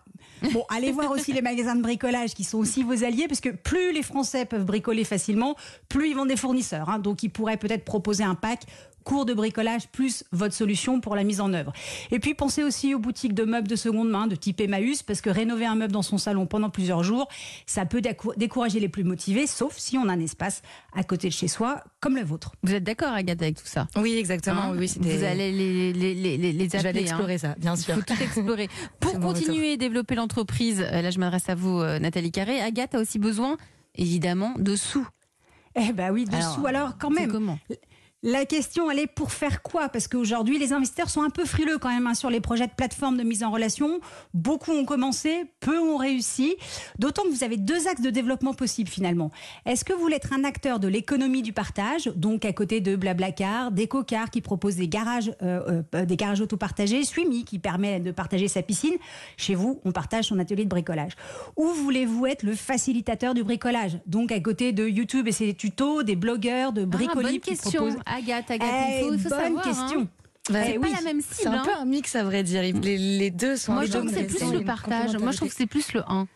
bon, 0.53 0.63
allez 0.69 0.91
voir 0.91 1.11
aussi 1.11 1.33
les 1.33 1.41
magasins 1.41 1.75
de 1.75 1.81
bricolage 1.81 2.33
qui 2.33 2.43
sont 2.43 2.57
aussi 2.57 2.83
vos 2.83 3.03
alliés, 3.03 3.27
parce 3.27 3.41
que 3.41 3.49
plus 3.49 3.93
les 3.93 4.03
Français 4.03 4.45
peuvent 4.45 4.65
bricoler 4.65 5.03
facilement, 5.03 5.55
plus 5.89 6.09
ils 6.09 6.15
vendent 6.15 6.29
des 6.29 6.37
fournisseurs. 6.37 6.89
hein. 6.89 6.99
donc, 6.99 7.23
ils 7.23 7.29
pourraient 7.29 7.57
peut-être 7.57 7.85
proposer 7.85 8.23
un 8.23 8.35
pack 8.35 8.61
cours 9.03 9.25
de 9.25 9.33
bricolage 9.33 9.87
plus 9.89 10.23
votre 10.31 10.53
solution 10.53 10.99
pour 11.01 11.15
la 11.15 11.23
mise 11.23 11.41
en 11.41 11.53
œuvre. 11.53 11.73
Et 12.11 12.19
puis 12.19 12.33
pensez 12.33 12.63
aussi 12.63 12.93
aux 12.95 12.99
boutiques 12.99 13.33
de 13.33 13.43
meubles 13.43 13.67
de 13.67 13.75
seconde 13.75 14.09
main 14.09 14.27
de 14.27 14.35
type 14.35 14.61
Emmaüs 14.61 15.03
parce 15.03 15.21
que 15.21 15.29
rénover 15.29 15.65
un 15.65 15.75
meuble 15.75 15.91
dans 15.93 16.01
son 16.01 16.17
salon 16.17 16.45
pendant 16.45 16.69
plusieurs 16.69 17.03
jours, 17.03 17.27
ça 17.65 17.85
peut 17.85 18.01
décou- 18.01 18.33
décourager 18.37 18.79
les 18.79 18.89
plus 18.89 19.03
motivés 19.03 19.47
sauf 19.47 19.77
si 19.77 19.97
on 19.97 20.07
a 20.09 20.13
un 20.13 20.19
espace 20.19 20.61
à 20.93 21.03
côté 21.03 21.27
de 21.27 21.33
chez 21.33 21.47
soi 21.47 21.83
comme 21.99 22.15
le 22.15 22.23
vôtre. 22.23 22.51
Vous 22.63 22.73
êtes 22.73 22.83
d'accord, 22.83 23.13
Agathe, 23.13 23.41
avec 23.41 23.55
tout 23.57 23.67
ça? 23.67 23.87
Oui, 23.95 24.13
exactement. 24.17 24.61
Hein 24.71 24.75
oui, 24.77 24.91
Vous 24.99 25.23
allez 25.23 25.51
les, 25.51 25.93
les, 25.93 26.13
les, 26.13 26.37
les, 26.53 26.75
hein. 26.75 26.91
explorer 26.95 27.37
ça, 27.37 27.55
bien 27.57 27.75
Il 27.75 27.81
sûr. 27.81 27.95
faut 27.95 28.01
tout 28.01 28.21
explorer. 28.21 28.69
Pour 28.99 29.19
continuer 29.19 29.73
et 29.73 29.77
développer 29.77 30.15
l'entreprise, 30.15 30.81
euh, 30.81 31.01
là 31.01 31.11
je 31.11 31.19
m'adresse 31.19 31.49
à 31.49 31.55
vous, 31.55 31.79
euh, 31.79 31.99
Nathalie 31.99 32.31
Carré, 32.31 32.61
Agathe 32.61 32.95
a 32.95 32.99
aussi 32.99 33.19
besoin, 33.19 33.57
évidemment, 33.95 34.53
de 34.57 34.75
sous. 34.75 35.07
Eh 35.75 35.91
ben 35.91 36.11
oui, 36.11 36.25
dessous. 36.25 36.65
Alors, 36.67 36.97
quand 36.99 37.09
même, 37.09 37.31
comment? 37.31 37.57
La 38.25 38.45
question, 38.45 38.89
elle 38.89 38.99
est 38.99 39.07
pour 39.07 39.33
faire 39.33 39.61
quoi? 39.61 39.89
Parce 39.89 40.07
qu'aujourd'hui, 40.07 40.57
les 40.57 40.71
investisseurs 40.71 41.09
sont 41.09 41.23
un 41.23 41.29
peu 41.29 41.43
frileux 41.43 41.77
quand 41.77 41.89
même 41.89 42.07
hein, 42.07 42.13
sur 42.13 42.29
les 42.29 42.39
projets 42.39 42.67
de 42.67 42.71
plateforme 42.71 43.17
de 43.17 43.23
mise 43.23 43.43
en 43.43 43.51
relation. 43.51 43.99
Beaucoup 44.33 44.71
ont 44.71 44.85
commencé, 44.85 45.43
peu 45.59 45.77
ont 45.77 45.97
réussi. 45.97 46.55
D'autant 46.97 47.23
que 47.23 47.27
vous 47.27 47.43
avez 47.43 47.57
deux 47.57 47.85
axes 47.89 47.99
de 48.01 48.09
développement 48.09 48.53
possibles 48.53 48.89
finalement. 48.89 49.29
Est-ce 49.65 49.83
que 49.83 49.91
vous 49.91 49.99
voulez 49.99 50.15
être 50.15 50.31
un 50.31 50.45
acteur 50.45 50.79
de 50.79 50.87
l'économie 50.87 51.41
du 51.41 51.51
partage, 51.51 52.05
donc 52.15 52.45
à 52.45 52.53
côté 52.53 52.79
de 52.79 52.95
Blablacar, 52.95 53.73
d'EcoCar 53.73 54.29
qui 54.29 54.39
propose 54.39 54.77
des 54.77 54.87
garages, 54.87 55.33
euh, 55.41 55.83
euh, 55.93 56.05
des 56.05 56.15
garages 56.15 56.39
autopartagés, 56.39 57.03
Suimi 57.03 57.43
qui 57.43 57.59
permet 57.59 57.99
de 57.99 58.11
partager 58.11 58.47
sa 58.47 58.61
piscine? 58.61 58.95
Chez 59.35 59.53
vous, 59.53 59.81
on 59.83 59.91
partage 59.91 60.27
son 60.27 60.39
atelier 60.39 60.63
de 60.63 60.69
bricolage. 60.69 61.11
Ou 61.57 61.67
voulez-vous 61.67 62.25
être 62.27 62.43
le 62.43 62.55
facilitateur 62.55 63.33
du 63.33 63.43
bricolage, 63.43 63.97
donc 64.05 64.31
à 64.31 64.39
côté 64.39 64.71
de 64.71 64.87
YouTube 64.87 65.27
et 65.27 65.33
ses 65.33 65.53
tutos, 65.53 66.03
des 66.03 66.15
blogueurs, 66.15 66.71
de 66.71 66.83
Ah, 66.83 66.85
Bricoli 66.85 67.39
Bonne 67.39 67.39
qui 67.41 67.55
proposent 67.55 67.97
Agathe, 68.15 68.51
Agathe, 68.51 68.69
eh, 68.89 68.99
il 69.11 69.19
faut, 69.19 69.29
faut 69.29 69.29
bonne 69.29 69.39
savoir. 69.39 69.67
hein. 69.67 69.69
question. 69.69 70.07
Bah, 70.49 70.59
C'est 70.65 70.71
Eh 70.75 70.79
pas 70.79 70.87
oui. 70.87 70.93
la 70.95 71.01
même 71.01 71.21
C'est 71.21 71.35
cible. 71.43 71.55
un 71.55 71.59
hein. 71.59 71.63
peu 71.65 71.73
un 71.73 71.85
mix, 71.85 72.15
à 72.15 72.23
vrai 72.23 72.43
dire. 72.43 72.61
Les, 72.61 72.73
les 72.97 73.31
deux 73.31 73.55
sont. 73.55 73.73
Moi, 73.73 73.85
je 73.85 73.91
trouve 73.91 74.05
que 74.09 74.13
c'est 74.13 74.25
plus 74.25 74.51
le 74.53 74.63
partage. 74.63 75.15
Moi, 75.17 75.31
je 75.31 75.37
trouve 75.37 75.49
que 75.49 75.55
c'est 75.55 75.65
plus 75.67 75.93
le 75.93 76.01
1. 76.07 76.27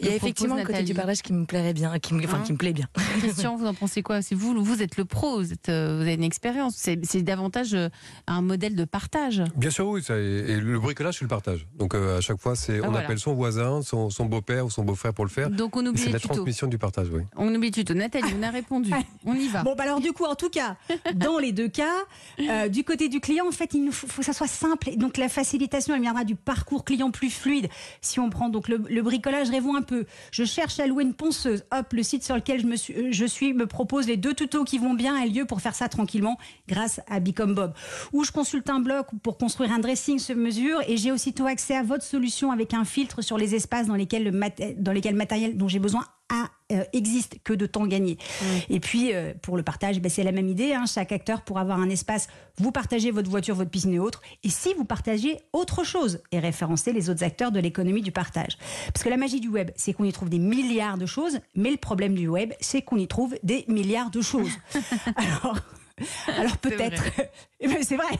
Il 0.00 0.06
y 0.06 0.08
a 0.10 0.14
effectivement 0.14 0.56
le 0.56 0.64
côté 0.64 0.82
du 0.82 0.94
partage 0.94 1.22
qui 1.22 1.32
me 1.32 1.44
plairait 1.44 1.72
bien, 1.74 1.98
qui 1.98 2.14
me, 2.14 2.24
enfin, 2.24 2.38
Hein 2.38 2.42
qui 2.44 2.52
me 2.52 2.58
plaît 2.58 2.72
bien. 2.72 2.88
Christian, 3.18 3.56
vous 3.56 3.66
en 3.66 3.74
pensez 3.74 4.02
quoi? 4.02 4.22
C'est 4.22 4.34
vous, 4.34 4.54
vous 4.64 4.82
êtes 4.82 4.96
le 4.96 5.04
pro, 5.04 5.38
vous, 5.38 5.52
êtes, 5.52 5.68
euh, 5.68 5.96
vous 5.96 6.02
avez 6.02 6.14
une 6.14 6.22
expérience. 6.22 6.74
C'est 6.76 6.98
c'est 7.04 7.22
davantage 7.22 7.74
euh, 7.74 7.88
un 8.26 8.40
modèle 8.42 8.74
de 8.74 8.84
partage. 8.84 9.42
Bien 9.56 9.70
sûr, 9.70 9.86
oui. 9.88 10.02
Ça, 10.02 10.16
et, 10.18 10.22
et 10.22 10.56
le 10.60 10.78
bricolage, 10.78 11.18
c'est 11.18 11.24
le 11.24 11.28
partage. 11.28 11.66
Donc 11.76 11.94
euh, 11.94 12.18
à 12.18 12.20
chaque 12.20 12.40
fois, 12.40 12.56
c'est, 12.56 12.78
Ah, 12.78 12.82
on 12.86 12.90
voilà. 12.90 13.04
appelle 13.04 13.18
son 13.18 13.34
voisin, 13.34 13.82
son, 13.82 14.10
son 14.10 14.24
beau-père 14.26 14.66
ou 14.66 14.70
son 14.70 14.84
beau-frère 14.84 15.12
pour 15.14 15.24
le 15.24 15.30
faire. 15.30 15.50
Donc 15.50 15.76
on 15.76 15.84
oublie 15.84 16.00
C'est 16.00 16.10
la 16.10 16.20
transmission 16.20 16.66
du 16.66 16.78
partage, 16.78 17.08
oui. 17.12 17.22
On 17.36 17.48
oublie 17.54 17.68
les 17.68 17.70
tutos. 17.72 17.94
Nathalie, 17.94 18.32
on 18.38 18.42
a 18.42 18.50
répondu. 18.50 18.90
On 19.24 19.34
y 19.34 19.48
va. 19.48 19.62
Bon, 19.62 19.74
bah 19.76 19.84
alors 19.84 20.00
du 20.00 20.12
coup, 20.12 20.24
en 20.24 20.34
tout 20.34 20.50
cas, 20.50 20.76
dans 21.14 21.38
les 21.38 21.52
deux 21.52 21.68
cas, 21.68 21.92
euh, 22.40 22.68
du 22.68 22.82
côté 22.84 23.08
du 23.08 23.20
client, 23.20 23.46
en 23.46 23.52
fait, 23.52 23.72
il 23.74 23.84
nous 23.84 23.92
faut, 23.92 24.06
faut 24.06 24.20
que 24.22 24.26
ça 24.26 24.32
soit 24.32 24.46
simple. 24.48 24.88
Et 24.90 24.96
donc 24.96 25.16
la 25.16 25.28
facilitation, 25.28 25.94
elle 25.94 26.00
viendra 26.02 26.24
du 26.24 26.34
parcours 26.34 26.84
client 26.84 27.10
plus 27.10 27.30
fluide. 27.30 27.68
Si 28.00 28.18
on 28.20 28.30
prend 28.30 28.48
donc 28.48 28.68
le, 28.68 28.82
le 28.88 29.02
bricolage, 29.02 29.48
rêvons 29.50 29.71
un 29.76 29.82
peu. 29.82 30.04
Je 30.30 30.44
cherche 30.44 30.78
à 30.80 30.86
louer 30.86 31.04
une 31.04 31.14
ponceuse. 31.14 31.64
Hop, 31.70 31.92
le 31.92 32.02
site 32.02 32.24
sur 32.24 32.34
lequel 32.34 32.60
je, 32.60 32.66
me 32.66 32.76
suis, 32.76 32.94
euh, 32.94 33.08
je 33.10 33.24
suis 33.24 33.54
me 33.54 33.66
propose 33.66 34.06
les 34.06 34.16
deux 34.16 34.34
tutos 34.34 34.64
qui 34.64 34.78
vont 34.78 34.94
bien 34.94 35.16
et 35.22 35.28
lieu 35.28 35.44
pour 35.44 35.60
faire 35.60 35.74
ça 35.74 35.88
tranquillement 35.88 36.38
grâce 36.68 37.00
à 37.08 37.20
Become 37.20 37.54
Bob. 37.54 37.74
Ou 38.12 38.24
je 38.24 38.32
consulte 38.32 38.68
un 38.70 38.80
blog 38.80 39.06
pour 39.22 39.38
construire 39.38 39.72
un 39.72 39.78
dressing 39.78 40.18
sur 40.18 40.36
mesure 40.36 40.80
et 40.86 40.96
j'ai 40.96 41.12
aussitôt 41.12 41.46
accès 41.46 41.76
à 41.76 41.82
votre 41.82 42.04
solution 42.04 42.50
avec 42.50 42.74
un 42.74 42.84
filtre 42.84 43.22
sur 43.22 43.38
les 43.38 43.54
espaces 43.54 43.86
dans 43.86 43.96
lesquels 43.96 44.24
le, 44.24 44.74
dans 44.78 44.92
lesquels 44.92 45.12
le 45.12 45.18
matériel 45.18 45.56
dont 45.56 45.68
j'ai 45.68 45.78
besoin 45.78 46.04
euh, 46.72 46.84
existe 46.92 47.36
que 47.44 47.52
de 47.52 47.66
temps 47.66 47.86
gagné. 47.86 48.16
Et 48.70 48.80
puis, 48.80 49.14
euh, 49.14 49.34
pour 49.42 49.56
le 49.56 49.62
partage, 49.62 50.00
ben, 50.00 50.08
c'est 50.08 50.22
la 50.22 50.32
même 50.32 50.48
idée. 50.48 50.72
hein. 50.72 50.84
Chaque 50.86 51.12
acteur, 51.12 51.42
pour 51.42 51.58
avoir 51.58 51.78
un 51.78 51.90
espace, 51.90 52.28
vous 52.58 52.72
partagez 52.72 53.10
votre 53.10 53.30
voiture, 53.30 53.54
votre 53.54 53.70
piscine 53.70 53.94
et 53.94 53.98
autres. 53.98 54.22
Et 54.42 54.48
si 54.48 54.72
vous 54.74 54.84
partagez 54.84 55.38
autre 55.52 55.84
chose 55.84 56.20
et 56.32 56.38
référencez 56.38 56.92
les 56.92 57.10
autres 57.10 57.24
acteurs 57.24 57.52
de 57.52 57.60
l'économie 57.60 58.02
du 58.02 58.12
partage. 58.12 58.56
Parce 58.92 59.04
que 59.04 59.08
la 59.10 59.16
magie 59.16 59.40
du 59.40 59.48
web, 59.48 59.70
c'est 59.76 59.92
qu'on 59.92 60.04
y 60.04 60.12
trouve 60.12 60.30
des 60.30 60.38
milliards 60.38 60.98
de 60.98 61.06
choses, 61.06 61.40
mais 61.54 61.70
le 61.70 61.76
problème 61.76 62.14
du 62.14 62.28
web, 62.28 62.52
c'est 62.60 62.82
qu'on 62.82 62.96
y 62.96 63.08
trouve 63.08 63.34
des 63.42 63.64
milliards 63.68 64.10
de 64.10 64.20
choses. 64.20 64.52
Alors. 65.16 65.58
Alors 66.38 66.58
peut-être, 66.58 67.02
c'est 67.60 67.96
vrai, 67.96 68.18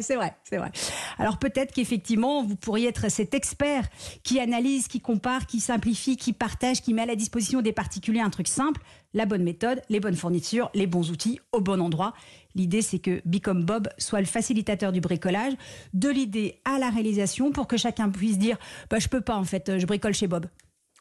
c'est 0.00 0.16
vrai, 0.16 0.34
c'est 0.44 0.56
vrai. 0.56 0.70
Alors 1.18 1.38
peut-être 1.38 1.72
qu'effectivement 1.72 2.42
vous 2.42 2.56
pourriez 2.56 2.88
être 2.88 3.10
cet 3.10 3.34
expert 3.34 3.88
qui 4.22 4.40
analyse, 4.40 4.88
qui 4.88 5.00
compare, 5.00 5.46
qui 5.46 5.60
simplifie, 5.60 6.16
qui 6.16 6.32
partage, 6.32 6.82
qui 6.82 6.94
met 6.94 7.02
à 7.02 7.06
la 7.06 7.16
disposition 7.16 7.62
des 7.62 7.72
particuliers 7.72 8.20
un 8.20 8.30
truc 8.30 8.48
simple, 8.48 8.80
la 9.14 9.26
bonne 9.26 9.42
méthode, 9.42 9.82
les 9.88 10.00
bonnes 10.00 10.16
fournitures, 10.16 10.70
les 10.74 10.86
bons 10.86 11.10
outils 11.10 11.40
au 11.52 11.60
bon 11.60 11.80
endroit. 11.80 12.14
L'idée 12.54 12.82
c'est 12.82 12.98
que 12.98 13.20
Become 13.24 13.64
Bob 13.64 13.88
soit 13.98 14.20
le 14.20 14.26
facilitateur 14.26 14.92
du 14.92 15.00
bricolage, 15.00 15.54
de 15.94 16.08
l'idée 16.08 16.60
à 16.64 16.78
la 16.78 16.90
réalisation 16.90 17.52
pour 17.52 17.66
que 17.66 17.76
chacun 17.76 18.10
puisse 18.10 18.38
dire 18.38 18.58
bah 18.90 18.98
je 18.98 19.08
peux 19.08 19.20
pas 19.20 19.36
en 19.36 19.44
fait, 19.44 19.78
je 19.78 19.86
bricole 19.86 20.14
chez 20.14 20.26
Bob. 20.26 20.46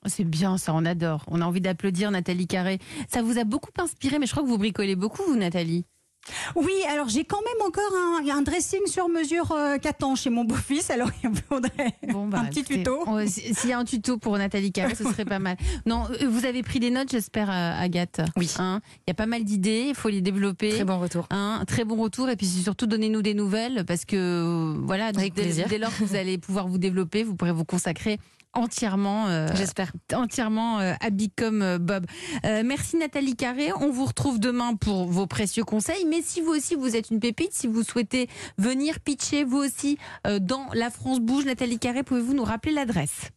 C'est 0.06 0.24
bien 0.24 0.58
ça, 0.58 0.74
on 0.74 0.86
adore. 0.86 1.24
On 1.27 1.42
a 1.42 1.46
envie 1.46 1.62
d'applaudir 1.62 2.12
Nathalie 2.12 2.48
Carré. 2.48 2.80
Ça 3.12 3.22
vous 3.22 3.38
a 3.38 3.44
beaucoup 3.44 3.72
inspiré, 3.80 4.20
mais 4.20 4.25
je 4.25 4.32
crois 4.32 4.44
que 4.44 4.48
vous 4.48 4.58
bricolez 4.58 4.96
beaucoup, 4.96 5.24
vous, 5.27 5.36
Nathalie. 5.36 5.86
Oui, 6.56 6.74
alors 6.89 7.08
j'ai 7.08 7.24
quand 7.24 7.39
même 7.42 7.68
encore 7.68 7.89
un, 7.96 8.38
un 8.38 8.42
dressing 8.42 8.86
sur 8.86 9.08
mesure 9.08 9.51
euh, 9.54 9.77
4 9.77 10.04
ans 10.04 10.16
chez 10.16 10.30
mon 10.30 10.44
beau-fils, 10.44 10.89
alors 10.89 11.10
il 11.24 11.30
faudrait 11.48 11.94
Bon, 12.10 12.27
bah, 12.27 12.39
un 12.39 12.46
petit 12.46 12.60
écoutez, 12.60 12.80
tuto. 12.80 13.06
S'il 13.27 13.70
y 13.70 13.74
a 13.74 13.80
un 13.80 13.86
tuto 13.86 14.18
pour 14.18 14.38
Nathalie 14.38 14.74
Carré, 14.74 14.94
ce 14.96 15.06
serait 15.06 15.25
pas 15.25 15.39
mal. 15.39 15.56
Non, 15.86 16.04
euh, 16.22 16.27
vous 16.27 16.46
avez 16.46 16.63
pris 16.63 16.80
des 16.80 16.89
notes, 16.89 17.12
j'espère, 17.12 17.50
euh, 17.50 17.82
Agathe. 17.82 18.22
Oui. 18.36 18.51
Hein 18.60 18.82
Il 19.06 19.10
y 19.10 19.12
a 19.12 19.13
pas 19.13 19.25
mal 19.25 19.46
d'idées, 19.46 19.86
il 19.89 19.96
faut 19.96 20.10
les 20.10 20.22
développer. 20.22 20.70
Très 20.72 20.84
bon 20.84 21.00
retour. 21.00 21.27
Hein, 21.30 21.63
très 21.66 21.86
bon 21.86 21.96
retour 21.96 22.30
et 22.30 22.36
puis 22.36 22.46
surtout 22.46 22.88
donnez-nous 22.88 23.22
des 23.22 23.34
nouvelles 23.34 23.86
parce 23.86 24.04
que 24.04 24.18
euh, 24.18 24.77
voilà 24.84 25.08
Avec 25.08 25.34
dès, 25.34 25.66
dès 25.66 25.77
lors 25.77 25.96
que 25.96 26.04
vous 26.04 26.16
allez 26.16 26.38
pouvoir 26.38 26.68
vous 26.68 26.77
développer, 26.77 27.24
vous 27.24 27.36
pourrez 27.36 27.54
vous 27.54 27.66
consacrer 27.66 28.20
entièrement 28.58 29.28
euh, 29.28 29.48
J'espère. 29.56 29.92
entièrement 30.14 30.80
euh, 30.80 30.94
Bicom 31.12 31.62
euh, 31.62 31.78
Bob. 31.78 32.06
Euh, 32.46 32.64
merci 32.66 32.98
Nathalie 32.98 33.36
Carré. 33.36 33.72
On 33.80 33.90
vous 33.92 34.06
retrouve 34.06 34.40
demain 34.40 34.76
pour 34.76 35.06
vos 35.06 35.28
précieux 35.28 35.64
conseils. 35.64 36.06
Mais 36.06 36.22
si 36.22 36.42
vous 36.42 36.52
aussi 36.52 36.76
vous 36.76 36.96
êtes 36.96 37.10
une 37.12 37.20
pépite, 37.20 37.54
si 37.54 37.68
vous 37.68 37.84
souhaitez 37.84 38.28
venir 38.58 39.00
pitcher 39.00 39.44
vous 39.44 39.58
aussi 39.58 39.98
dans 40.42 40.68
La 40.74 40.90
France 40.90 41.20
Bouge, 41.20 41.46
Nathalie 41.46 41.80
Carré, 41.80 42.04
pouvez-vous 42.04 42.34
nous 42.34 42.44
rappeler 42.44 42.72
l'adresse? 42.72 43.32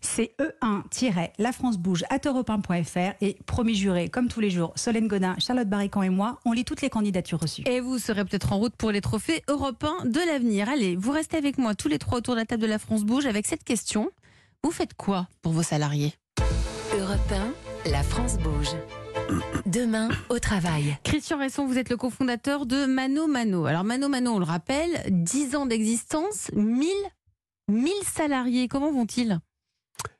C'est 0.00 0.34
E1-La 0.38 1.52
France 1.52 1.78
Bouge 1.78 2.04
à 2.10 2.18
europe1.fr 2.18 3.14
et 3.20 3.38
promis 3.46 3.74
juré, 3.74 4.08
comme 4.08 4.28
tous 4.28 4.40
les 4.40 4.50
jours, 4.50 4.72
Solène 4.76 5.08
Godin, 5.08 5.34
Charlotte 5.38 5.68
Barrican 5.68 6.02
et 6.02 6.10
moi, 6.10 6.38
on 6.44 6.52
lit 6.52 6.64
toutes 6.64 6.82
les 6.82 6.90
candidatures 6.90 7.40
reçues. 7.40 7.62
Et 7.66 7.80
vous 7.80 7.98
serez 7.98 8.24
peut-être 8.24 8.52
en 8.52 8.58
route 8.58 8.74
pour 8.76 8.90
les 8.90 9.00
trophées 9.00 9.42
européens 9.48 9.96
de 10.04 10.20
l'avenir. 10.26 10.68
Allez, 10.68 10.96
vous 10.96 11.12
restez 11.12 11.36
avec 11.36 11.58
moi 11.58 11.74
tous 11.74 11.88
les 11.88 11.98
trois 11.98 12.18
autour 12.18 12.34
de 12.34 12.40
la 12.40 12.46
table 12.46 12.62
de 12.62 12.66
La 12.66 12.78
France 12.78 13.04
Bouge 13.04 13.26
avec 13.26 13.46
cette 13.46 13.64
question. 13.64 14.10
Vous 14.64 14.70
faites 14.70 14.94
quoi 14.94 15.26
pour 15.42 15.52
vos 15.52 15.64
salariés? 15.64 16.14
Europe 16.96 17.32
1, 17.84 17.90
la 17.90 18.02
France 18.04 18.38
bouge. 18.38 18.68
Demain, 19.66 20.08
au 20.28 20.38
travail. 20.38 20.96
Christian 21.02 21.38
Resson, 21.38 21.66
vous 21.66 21.78
êtes 21.78 21.90
le 21.90 21.96
cofondateur 21.96 22.64
de 22.64 22.86
Mano 22.86 23.26
Mano. 23.26 23.64
Alors 23.66 23.82
Mano 23.82 24.08
Mano, 24.08 24.34
on 24.34 24.38
le 24.38 24.44
rappelle, 24.44 25.02
10 25.08 25.56
ans 25.56 25.66
d'existence, 25.66 26.48
1000, 26.54 26.88
1000 27.68 27.92
salariés. 28.04 28.68
Comment 28.68 28.92
vont-ils? 28.92 29.40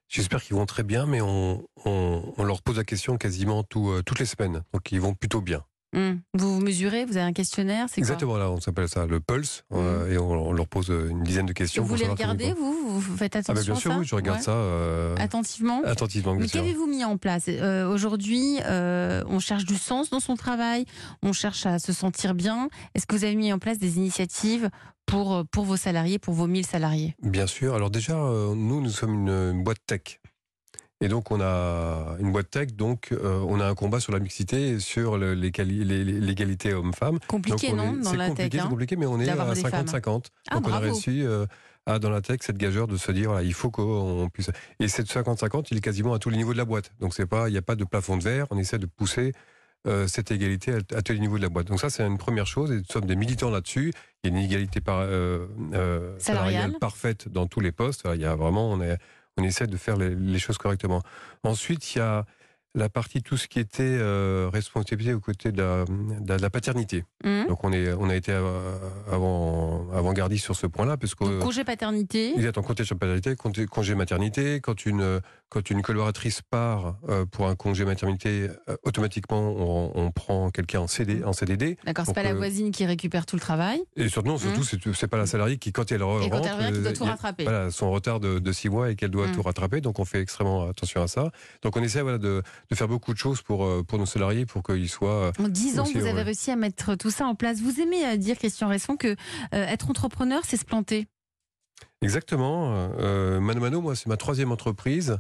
J'espère 0.09 0.43
qu'ils 0.43 0.57
vont 0.57 0.67
très 0.67 0.83
bien, 0.83 1.07
mais 1.07 1.21
on, 1.21 1.65
on, 1.85 2.35
on 2.37 2.45
leur 2.45 2.63
pose 2.63 2.79
la 2.79 2.85
question 2.85 3.17
quasiment 3.19 3.63
tout, 3.63 3.91
euh, 3.91 4.03
toutes 4.03 4.19
les 4.19 4.27
semaines. 4.27 4.63
Donc 4.73 4.91
ils 4.91 5.01
vont 5.01 5.15
plutôt 5.15 5.41
bien. 5.41 5.65
Hum, 5.95 6.21
Vous 6.33 6.55
vous 6.55 6.61
mesurez, 6.63 7.05
vous 7.05 7.19
avez 7.19 7.27
un 7.27 7.33
questionnaire, 7.35 7.87
c'est 7.91 7.99
Exactement, 7.99 8.39
là, 8.39 8.51
on 8.51 8.61
s'appelle 8.61 8.89
ça 8.89 9.05
le 9.07 9.21
pulse, 9.21 9.65
euh, 9.73 10.11
et 10.11 10.17
on, 10.17 10.31
on 10.31 10.53
leur 10.53 10.67
pose 10.67 10.91
euh, 10.91 11.11
une 11.11 11.23
dizaine 11.23 11.45
de 11.45 11.51
Et 11.51 11.55
questions. 11.55 11.83
vous 11.83 11.89
pour 11.91 11.97
les 11.99 12.09
regardez, 12.09 12.55
vous 12.55 12.99
Vous 12.99 13.17
faites 13.17 13.37
Ah 13.37 13.41
attention 13.41 13.55
bah 13.55 13.63
bien 13.63 13.75
à 13.75 13.77
sûr, 13.81 13.93
ça 13.93 13.99
oui, 13.99 14.05
je 14.07 14.15
regarde 14.15 14.39
Ouais. 14.39 14.45
ça 14.45 14.53
euh, 14.53 15.15
Attentivement 15.19 15.83
attentivement. 15.85 16.33
Mais 16.35 16.47
bien 16.47 16.49
qu'avez-vous 16.49 16.87
mis 16.87 17.05
en 17.05 17.19
place? 17.19 17.45
Euh, 17.49 17.87
Aujourd'hui, 17.93 18.59
euh, 18.65 19.23
on 19.29 19.39
cherche 19.39 19.65
du 19.67 19.77
sens 19.77 20.09
dans 20.09 20.21
son 20.21 20.35
travail, 20.35 20.87
on 21.23 21.33
cherche 21.35 21.67
à 21.67 21.79
se 21.79 21.93
sentir 21.93 22.35
bien. 22.35 22.69
Est-ce 22.95 23.07
que 23.07 23.15
vous 23.15 23.25
avez 23.25 23.35
mis 23.37 23.53
en 23.53 23.59
place 23.59 23.79
des 23.79 23.99
initiatives 23.99 24.71
pour, 25.05 25.45
pour 25.51 25.65
vos 25.65 25.77
salariés, 25.77 26.19
pour 26.19 26.33
vos 26.33 26.47
1000 26.47 26.65
salariés? 26.65 27.15
Bien 27.23 27.47
sûr. 27.47 27.75
Alors 27.75 27.91
déjà, 27.91 28.15
nous, 28.15 28.81
nous 28.81 28.91
sommes 28.91 29.15
une, 29.15 29.29
une 29.57 29.63
boîte 29.63 29.79
tech. 29.87 30.21
Et 31.03 31.09
donc, 31.09 31.31
on 31.33 31.41
a 31.41 32.17
une 32.21 32.31
boîte 32.33 32.49
tech, 32.51 32.69
donc 32.75 33.09
euh, 33.11 33.41
on 33.49 33.59
a 33.61 33.67
un 33.67 33.75
combat 33.75 33.99
sur 34.01 34.13
la 34.13 34.21
mixité 34.21 34.69
et 34.69 34.79
sur 34.79 35.19
l'égalité 35.19 36.75
homme-femme. 36.75 37.19
Compliqué, 37.29 37.71
Donc, 37.71 37.77
non, 37.79 37.95
est- 37.95 38.03
dans 38.03 38.11
c'est 38.11 38.17
la 38.17 38.29
compliqué, 38.29 38.51
tech 38.51 38.61
C'est 38.61 38.67
hein 38.67 38.71
compliqué, 38.71 38.97
mais 38.97 39.07
on 39.07 39.21
est 39.21 39.29
à 39.29 39.55
des 39.55 39.61
femmes. 39.61 39.85
50-50. 39.87 40.27
Ah, 40.51 40.55
donc, 40.57 40.69
on 40.69 40.73
a 40.73 40.79
réussi 40.79 41.23
euh, 41.25 41.47
à, 41.87 41.99
dans 41.99 42.11
la 42.11 42.21
tech, 42.21 42.39
cette 42.43 42.59
gageure 42.59 42.87
de 42.87 42.97
se 42.97 43.11
dire, 43.13 43.31
voilà, 43.31 43.43
il 43.45 43.55
faut 43.55 43.71
qu'on 43.71 44.29
puisse. 44.33 44.51
Et 44.81 44.89
cette 44.89 45.09
50-50, 45.09 45.69
il 45.71 45.79
est 45.79 45.81
quasiment 45.81 46.15
à 46.15 46.19
tous 46.19 46.31
les 46.31 46.37
niveaux 46.37 46.53
de 46.53 46.59
la 46.59 46.65
boîte. 46.65 46.93
Donc, 47.01 47.15
c'est 47.15 47.27
pas, 47.27 47.49
il 47.49 47.53
n'y 47.53 47.59
a 47.59 47.63
pas 47.63 47.75
de 47.77 47.85
plafond 47.85 48.17
de 48.17 48.23
verre. 48.23 48.47
On 48.51 48.59
essaie 48.59 48.79
de 48.79 48.87
pousser 48.87 49.33
euh, 49.89 50.07
cette 50.07 50.31
égalité 50.31 50.73
à, 50.75 50.97
à 50.99 51.03
tous 51.03 51.13
les 51.15 51.19
niveaux 51.19 51.39
de 51.39 51.43
la 51.43 51.49
boîte. 51.49 51.67
Donc, 51.67 51.81
ça, 51.81 51.91
c'est 51.91 52.07
une 52.07 52.19
première 52.19 52.47
chose. 52.47 52.71
Et 52.71 52.77
nous 52.77 52.85
sommes 52.89 53.07
des 53.07 53.17
militants 53.17 53.51
là-dessus. 53.51 53.93
Il 54.23 54.31
y 54.31 54.35
a 54.35 54.39
une 54.39 54.45
égalité 54.45 54.81
par, 54.81 55.01
euh, 55.01 55.47
euh, 55.75 56.15
Salariale. 56.19 56.53
salariale 56.53 56.73
parfaite 56.81 57.29
dans 57.29 57.47
tous 57.49 57.59
les 57.61 57.73
postes. 57.73 58.03
Il 58.15 58.21
y 58.21 58.25
a 58.25 58.37
vraiment, 58.37 58.71
on 58.71 58.81
est, 58.81 58.97
on 59.39 59.43
essaie 59.43 59.67
de 59.67 59.77
faire 59.77 59.97
les, 59.97 60.15
les 60.15 60.39
choses 60.39 60.59
correctement. 60.59 61.03
Ensuite, 61.43 61.95
il 61.95 61.99
y 61.99 62.01
a 62.01 62.25
la 62.75 62.89
partie 62.89 63.23
tout 63.23 63.37
ce 63.37 63.49
qui 63.49 63.59
était 63.59 63.83
euh, 63.83 64.49
responsabilité 64.51 65.13
aux 65.13 65.21
côtés 65.21 65.53
de 65.53 65.61
la, 65.61 65.85
de 65.85 66.43
la 66.43 66.51
paternité. 66.51 67.05
Hum 67.25 67.47
Donc 67.47 67.65
on 67.65 67.73
est 67.73 67.93
on 67.93 68.09
a 68.09 68.17
été 68.17 68.33
euh, 68.33 68.79
avant 69.11 69.91
avant-gardiste 69.93 70.45
sur 70.45 70.57
ce 70.57 70.67
point-là 70.67 70.97
parce 70.97 71.15
que 71.15 71.41
Congé 71.41 71.65
paternité, 71.65 72.33
il 72.35 72.47
est 72.47 72.57
en 72.57 72.63
congé 72.63 72.85
paternité, 72.95 73.37
congé 73.67 73.95
maternité. 73.95 74.61
Quand 74.61 74.87
une 74.87 75.21
quand 75.53 75.69
une 75.69 75.83
collaboratrice 75.83 76.41
part 76.41 76.97
euh, 77.11 77.27
pour 77.27 77.47
un 77.47 77.55
congé 77.55 77.85
maternité, 77.85 78.49
euh, 78.71 78.77
automatiquement 78.85 79.39
on, 79.55 79.93
on 79.95 80.11
prend 80.11 80.51
quelqu'un 80.51 80.81
en 80.81 80.87
CD 80.87 81.23
en 81.25 81.35
CDD. 81.35 81.77
d'accord, 81.85 82.07
c'est 82.07 82.15
pas 82.15 82.23
la 82.23 82.31
euh, 82.31 82.37
voisine 82.37 82.71
qui 82.71 82.87
récupère 82.87 83.27
tout 83.27 83.37
le 83.37 83.41
travail. 83.41 83.83
Et 83.97 84.09
surtout, 84.09 84.29
non, 84.29 84.39
surtout 84.39 84.63
c'est 84.65 84.79
c'est 84.95 85.09
pas 85.09 85.19
la 85.19 85.27
salariée 85.27 85.59
qui 85.59 85.71
quand 85.71 85.93
elle 85.93 86.01
re- 86.01 86.23
Et 86.25 86.31
quand 86.31 86.37
rentre, 86.37 86.49
elle 86.49 86.67
revient, 86.69 86.73
qui 86.79 86.83
doit 86.83 86.93
tout 86.95 87.05
a- 87.05 87.11
rattraper. 87.11 87.45
Voilà, 87.45 87.71
son 87.71 87.91
retard 87.91 88.19
de, 88.19 88.39
de 88.39 88.53
six 88.53 88.71
mois 88.71 88.91
et 88.91 88.97
qu'elle 88.97 89.11
doit 89.11 89.27
Mm. 89.29 89.33
tout 89.33 89.43
rattraper. 89.43 89.81
Donc 89.83 89.99
on 89.99 90.07
fait 90.07 90.23
extrêmement 90.23 90.69
attention 90.71 91.03
à 91.03 91.07
ça. 91.07 91.31
Donc 91.61 91.77
on 91.77 91.83
essaie 91.83 92.01
voilà, 92.01 92.17
de, 92.17 92.43
de 92.71 92.75
faire 92.75 92.89
beaucoup 92.89 93.13
de 93.13 93.19
choses 93.19 93.43
pour, 93.43 93.85
pour 93.85 93.99
nos 93.99 94.07
salariés 94.07 94.47
pour 94.47 94.63
qu'ils 94.63 94.89
soient. 94.89 95.33
En 95.39 95.49
10 95.49 95.79
ans, 95.81 95.83
Aussi, 95.83 95.93
vous 95.99 96.07
avez 96.07 96.15
ouais. 96.15 96.23
réussi 96.23 96.51
à 96.51 96.57
mettre 96.57 96.95
tout 96.95 97.11
ça 97.11 97.27
en 97.27 97.35
place. 97.35 97.61
Vous 97.61 97.79
aimez 97.79 98.17
dire, 98.17 98.39
Christian 98.39 98.69
Resson, 98.69 98.97
que 98.97 99.09
euh, 99.09 99.15
être 99.53 99.91
entrepreneur, 99.91 100.41
c'est 100.45 100.57
se 100.57 100.65
planter. 100.65 101.07
Exactement. 102.01 102.91
Euh, 102.99 103.41
Mano 103.41 103.61
Mano, 103.61 103.81
moi, 103.81 103.95
c'est 103.95 104.07
ma 104.09 104.17
troisième 104.17 104.51
entreprise. 104.53 105.19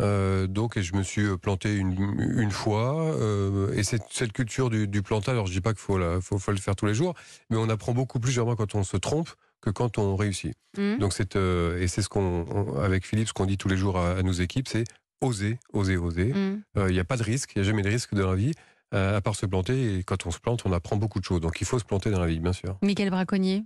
Euh, 0.00 0.46
donc, 0.48 0.76
et 0.76 0.82
je 0.82 0.94
me 0.96 1.02
suis 1.02 1.36
planté 1.38 1.74
une, 1.76 1.92
une 2.36 2.50
fois. 2.50 3.04
euh, 3.14 3.72
et 3.74 3.82
cette, 3.84 4.02
cette 4.10 4.32
culture 4.32 4.70
du, 4.70 4.88
du 4.88 5.02
plantage, 5.02 5.34
alors 5.34 5.46
je 5.46 5.52
dis 5.52 5.60
pas 5.60 5.72
qu'il 5.72 5.80
faut, 5.82 5.98
la- 5.98 6.20
faut, 6.20 6.38
faut 6.38 6.50
le 6.50 6.58
faire 6.58 6.74
tous 6.76 6.86
les 6.86 6.94
jours, 6.94 7.14
mais 7.50 7.56
on 7.56 7.68
apprend 7.68 7.92
beaucoup 7.92 8.18
plus 8.18 8.34
vraiment 8.36 8.56
quand 8.56 8.74
on 8.74 8.82
se 8.84 8.96
trompe 8.96 9.30
que 9.60 9.70
quand 9.70 9.98
on 9.98 10.16
réussit. 10.16 10.54
Hum 10.76 10.98
Donc, 10.98 11.12
c'est, 11.12 11.36
euh, 11.36 11.80
et 11.80 11.86
c'est 11.88 12.02
ce 12.02 12.08
qu'on, 12.08 12.44
on- 12.50 12.78
avec 12.80 13.06
Philippe, 13.06 13.28
ce 13.28 13.32
qu'on 13.32 13.46
dit 13.46 13.56
tous 13.56 13.68
les 13.68 13.76
jours 13.76 13.96
à, 13.98 14.12
à 14.16 14.22
nos 14.22 14.32
équipes, 14.32 14.68
c'est 14.68 14.84
oser, 15.20 15.58
oser, 15.72 15.96
oser. 15.96 16.32
Euh, 16.76 16.88
Il 16.90 16.92
n'y 16.94 17.00
a 17.00 17.04
pas 17.04 17.16
de 17.16 17.22
risque, 17.22 17.52
il 17.54 17.62
n'y 17.62 17.66
a 17.66 17.70
jamais 17.70 17.82
de 17.82 17.88
risque 17.88 18.14
dans 18.14 18.28
la 18.30 18.36
vie, 18.36 18.52
euh, 18.94 19.16
à 19.16 19.20
part 19.20 19.36
se 19.36 19.46
planter. 19.46 19.98
Et 19.98 20.02
quand 20.02 20.26
on 20.26 20.30
se 20.32 20.38
plante, 20.40 20.62
on 20.66 20.72
apprend 20.72 20.96
beaucoup 20.96 21.20
de 21.20 21.24
choses. 21.24 21.40
Donc, 21.40 21.60
il 21.60 21.66
faut 21.66 21.78
se 21.78 21.84
planter 21.84 22.10
dans 22.10 22.20
la 22.20 22.26
vie, 22.26 22.40
bien 22.40 22.52
sûr. 22.52 22.76
Michael 22.82 23.10
Braconnier, 23.10 23.64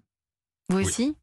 vous 0.69 0.77
Oui. 0.77 0.85
aussi? 0.85 1.17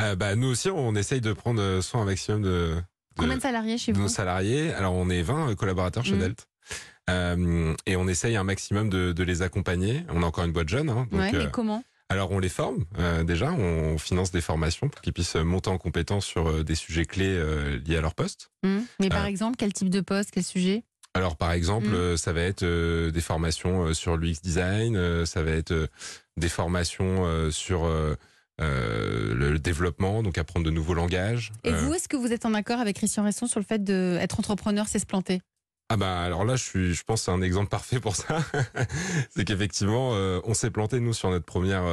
Euh, 0.00 0.14
bah, 0.16 0.34
nous 0.36 0.48
aussi, 0.48 0.70
on 0.70 0.94
essaye 0.94 1.20
de 1.20 1.32
prendre 1.32 1.60
euh, 1.60 1.82
soin 1.82 2.02
un 2.02 2.04
maximum 2.04 2.42
de- 2.42 2.80
Combien 3.18 3.36
de 3.36 3.42
salariés 3.42 3.76
chez 3.78 3.92
de 3.92 3.96
vous 3.96 4.04
nos 4.04 4.08
salariés. 4.08 4.72
Alors, 4.72 4.94
on 4.94 5.10
est 5.10 5.22
20 5.22 5.54
collaborateurs 5.56 6.04
chez. 6.04 6.16
Delt. 6.16 6.46
Euh, 7.10 7.74
et 7.86 7.96
on 7.96 8.06
essaye 8.08 8.36
un 8.36 8.44
maximum 8.44 8.90
de, 8.90 9.12
de 9.12 9.22
les 9.24 9.42
accompagner. 9.42 10.04
On 10.10 10.22
a 10.22 10.26
encore 10.26 10.44
une 10.44 10.52
boîte 10.52 10.68
jeune. 10.68 10.90
hein, 10.90 11.06
donc, 11.10 11.20
Ouais, 11.20 11.34
euh, 11.34 11.46
comment 11.48 11.82
alors, 12.10 12.30
on 12.30 12.38
les 12.38 12.48
forme 12.48 12.86
euh, 12.98 13.22
déjà. 13.22 13.52
On 13.52 13.98
finance 13.98 14.30
des 14.30 14.40
formations 14.40 14.88
pour 14.88 15.02
qu'ils 15.02 15.12
puissent 15.12 15.34
monter 15.34 15.68
en 15.68 15.76
compétence 15.76 16.24
sur 16.24 16.48
euh, 16.48 16.64
des 16.64 16.74
sujets 16.74 17.04
clés 17.04 17.36
euh, 17.36 17.78
liés 17.84 17.98
à 17.98 18.00
leur 18.00 18.14
poste. 18.14 18.50
Hum 18.64 18.82
Mais 18.98 19.10
par 19.10 19.24
Euh, 19.24 19.28
exemple, 19.28 19.56
quel 19.58 19.74
type 19.74 19.90
de 19.90 20.00
poste, 20.00 20.30
quel 20.32 20.42
sujet? 20.44 20.84
Alors 21.12 21.36
par 21.36 21.52
exemple, 21.52 21.88
euh, 21.92 22.16
ça 22.16 22.32
va 22.32 22.40
être 22.40 22.62
euh, 22.62 23.10
des 23.10 23.20
formations 23.20 23.84
euh, 23.88 23.92
sur 23.92 24.16
l'UX 24.16 24.36
design, 24.42 24.96
euh, 24.96 25.26
ça 25.26 25.42
va 25.42 25.50
être 25.50 25.72
euh, 25.72 25.86
des 26.38 26.48
formations 26.48 27.26
euh, 27.26 27.50
sur 27.50 27.84
euh, 28.60 29.34
le 29.34 29.58
développement, 29.58 30.22
donc 30.22 30.38
apprendre 30.38 30.66
de 30.66 30.70
nouveaux 30.70 30.94
langages. 30.94 31.52
Et 31.64 31.72
Euh, 31.72 31.80
vous, 31.82 31.94
est-ce 31.94 32.08
que 32.08 32.16
vous 32.16 32.32
êtes 32.32 32.44
en 32.44 32.54
accord 32.54 32.80
avec 32.80 32.96
Christian 32.96 33.24
Resson 33.24 33.46
sur 33.46 33.60
le 33.60 33.64
fait 33.64 33.82
d'être 33.84 34.38
entrepreneur, 34.38 34.86
c'est 34.88 34.98
se 34.98 35.06
planter? 35.06 35.40
Ah 35.90 35.96
bah 35.96 36.20
alors 36.20 36.44
là, 36.44 36.56
je 36.56 36.64
suis, 36.64 36.94
je 36.94 37.02
pense, 37.02 37.20
que 37.20 37.24
c'est 37.26 37.30
un 37.30 37.40
exemple 37.40 37.68
parfait 37.68 38.00
pour 38.00 38.16
ça. 38.16 38.38
c'est 39.30 39.44
qu'effectivement, 39.44 40.10
euh, 40.14 40.40
on 40.44 40.54
s'est 40.54 40.70
planté 40.70 41.00
nous 41.00 41.14
sur 41.14 41.30
notre 41.30 41.46
première 41.46 41.84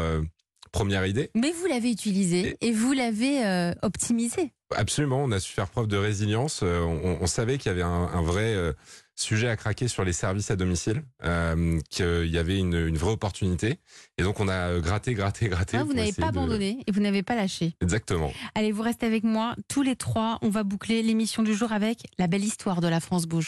première 0.71 1.05
idée. 1.05 1.29
Mais 1.35 1.51
vous 1.51 1.67
l'avez 1.67 1.89
utilisé 1.89 2.57
et, 2.59 2.71
vous 2.73 2.91
l'avez 2.91 3.71
optimisé. 3.81 4.51
Absolument, 4.75 5.23
on 5.23 5.31
a 5.31 5.39
su 5.39 5.53
faire 5.53 5.69
preuve 5.69 5.87
de 5.87 5.95
résilience. 5.95 6.63
On, 6.63 7.17
on 7.21 7.27
savait 7.27 7.57
qu'il 7.57 7.69
y 7.69 7.71
avait 7.71 7.83
un, 7.83 8.09
un 8.13 8.21
vrai 8.21 8.73
sujet 9.15 9.47
à 9.49 9.55
craquer 9.55 9.87
sur 9.87 10.03
les 10.03 10.13
services 10.13 10.51
à 10.51 10.55
domicile, 10.55 11.03
euh, 11.23 11.79
qu'il 11.89 12.27
y 12.27 12.37
avait 12.37 12.57
une, 12.57 12.75
une 12.75 12.97
vraie 12.97 13.11
opportunité. 13.11 13.79
Et 14.17 14.23
donc 14.23 14.39
on 14.39 14.47
a 14.47 14.79
gratté, 14.79 15.13
gratté, 15.13 15.47
gratté. 15.49 15.77
Ah, 15.77 15.83
vous 15.83 15.93
n'avez 15.93 16.11
pas 16.13 16.23
de- 16.23 16.27
abandonné 16.27 16.77
et 16.85 16.91
vous 16.91 16.99
n'avez 17.01 17.23
pas 17.23 17.35
lâché. 17.35 17.73
Exactement. 17.81 18.31
Allez, 18.55 18.71
vous 18.71 18.81
restez 18.83 19.05
avec 19.05 19.23
moi 19.23 19.55
tous 19.67 19.81
les 19.81 19.95
trois. 19.95 20.37
On 20.41 20.49
va 20.49 20.63
boucler 20.63 21.01
l'émission 21.01 21.43
du 21.43 21.53
jour 21.53 21.71
avec 21.71 21.99
la 22.17 22.27
belle 22.27 22.43
histoire 22.43 22.81
de 22.81 22.87
la 22.87 22.99
France 22.99 23.25
bouge. 23.25 23.47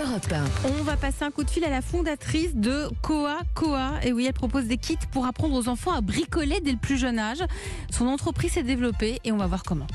Europe 0.00 0.32
1, 0.32 0.68
On 0.68 0.82
va 0.82 0.96
passer 0.96 1.24
un 1.24 1.30
coup 1.30 1.44
de 1.44 1.50
fil 1.50 1.64
à 1.64 1.70
la 1.70 1.82
fondatrice 1.82 2.54
de 2.54 2.88
Koa 3.02 3.38
Koa. 3.54 3.92
Et 4.04 4.12
oui, 4.12 4.26
elle 4.26 4.32
propose 4.32 4.64
des 4.66 4.76
kits 4.76 4.96
pour 5.12 5.26
apprendre 5.26 5.54
aux 5.56 5.68
enfants 5.68 5.92
à 5.92 6.00
bricoler 6.00 6.60
dès 6.60 6.72
le 6.72 6.78
plus 6.78 6.98
jeune 6.98 7.18
âge. 7.18 7.42
Son 7.90 8.06
entreprise 8.06 8.52
s'est 8.52 8.62
développée 8.62 9.18
et 9.24 9.32
on 9.32 9.36
va 9.36 9.46
voir 9.46 9.62
comment. 9.62 9.86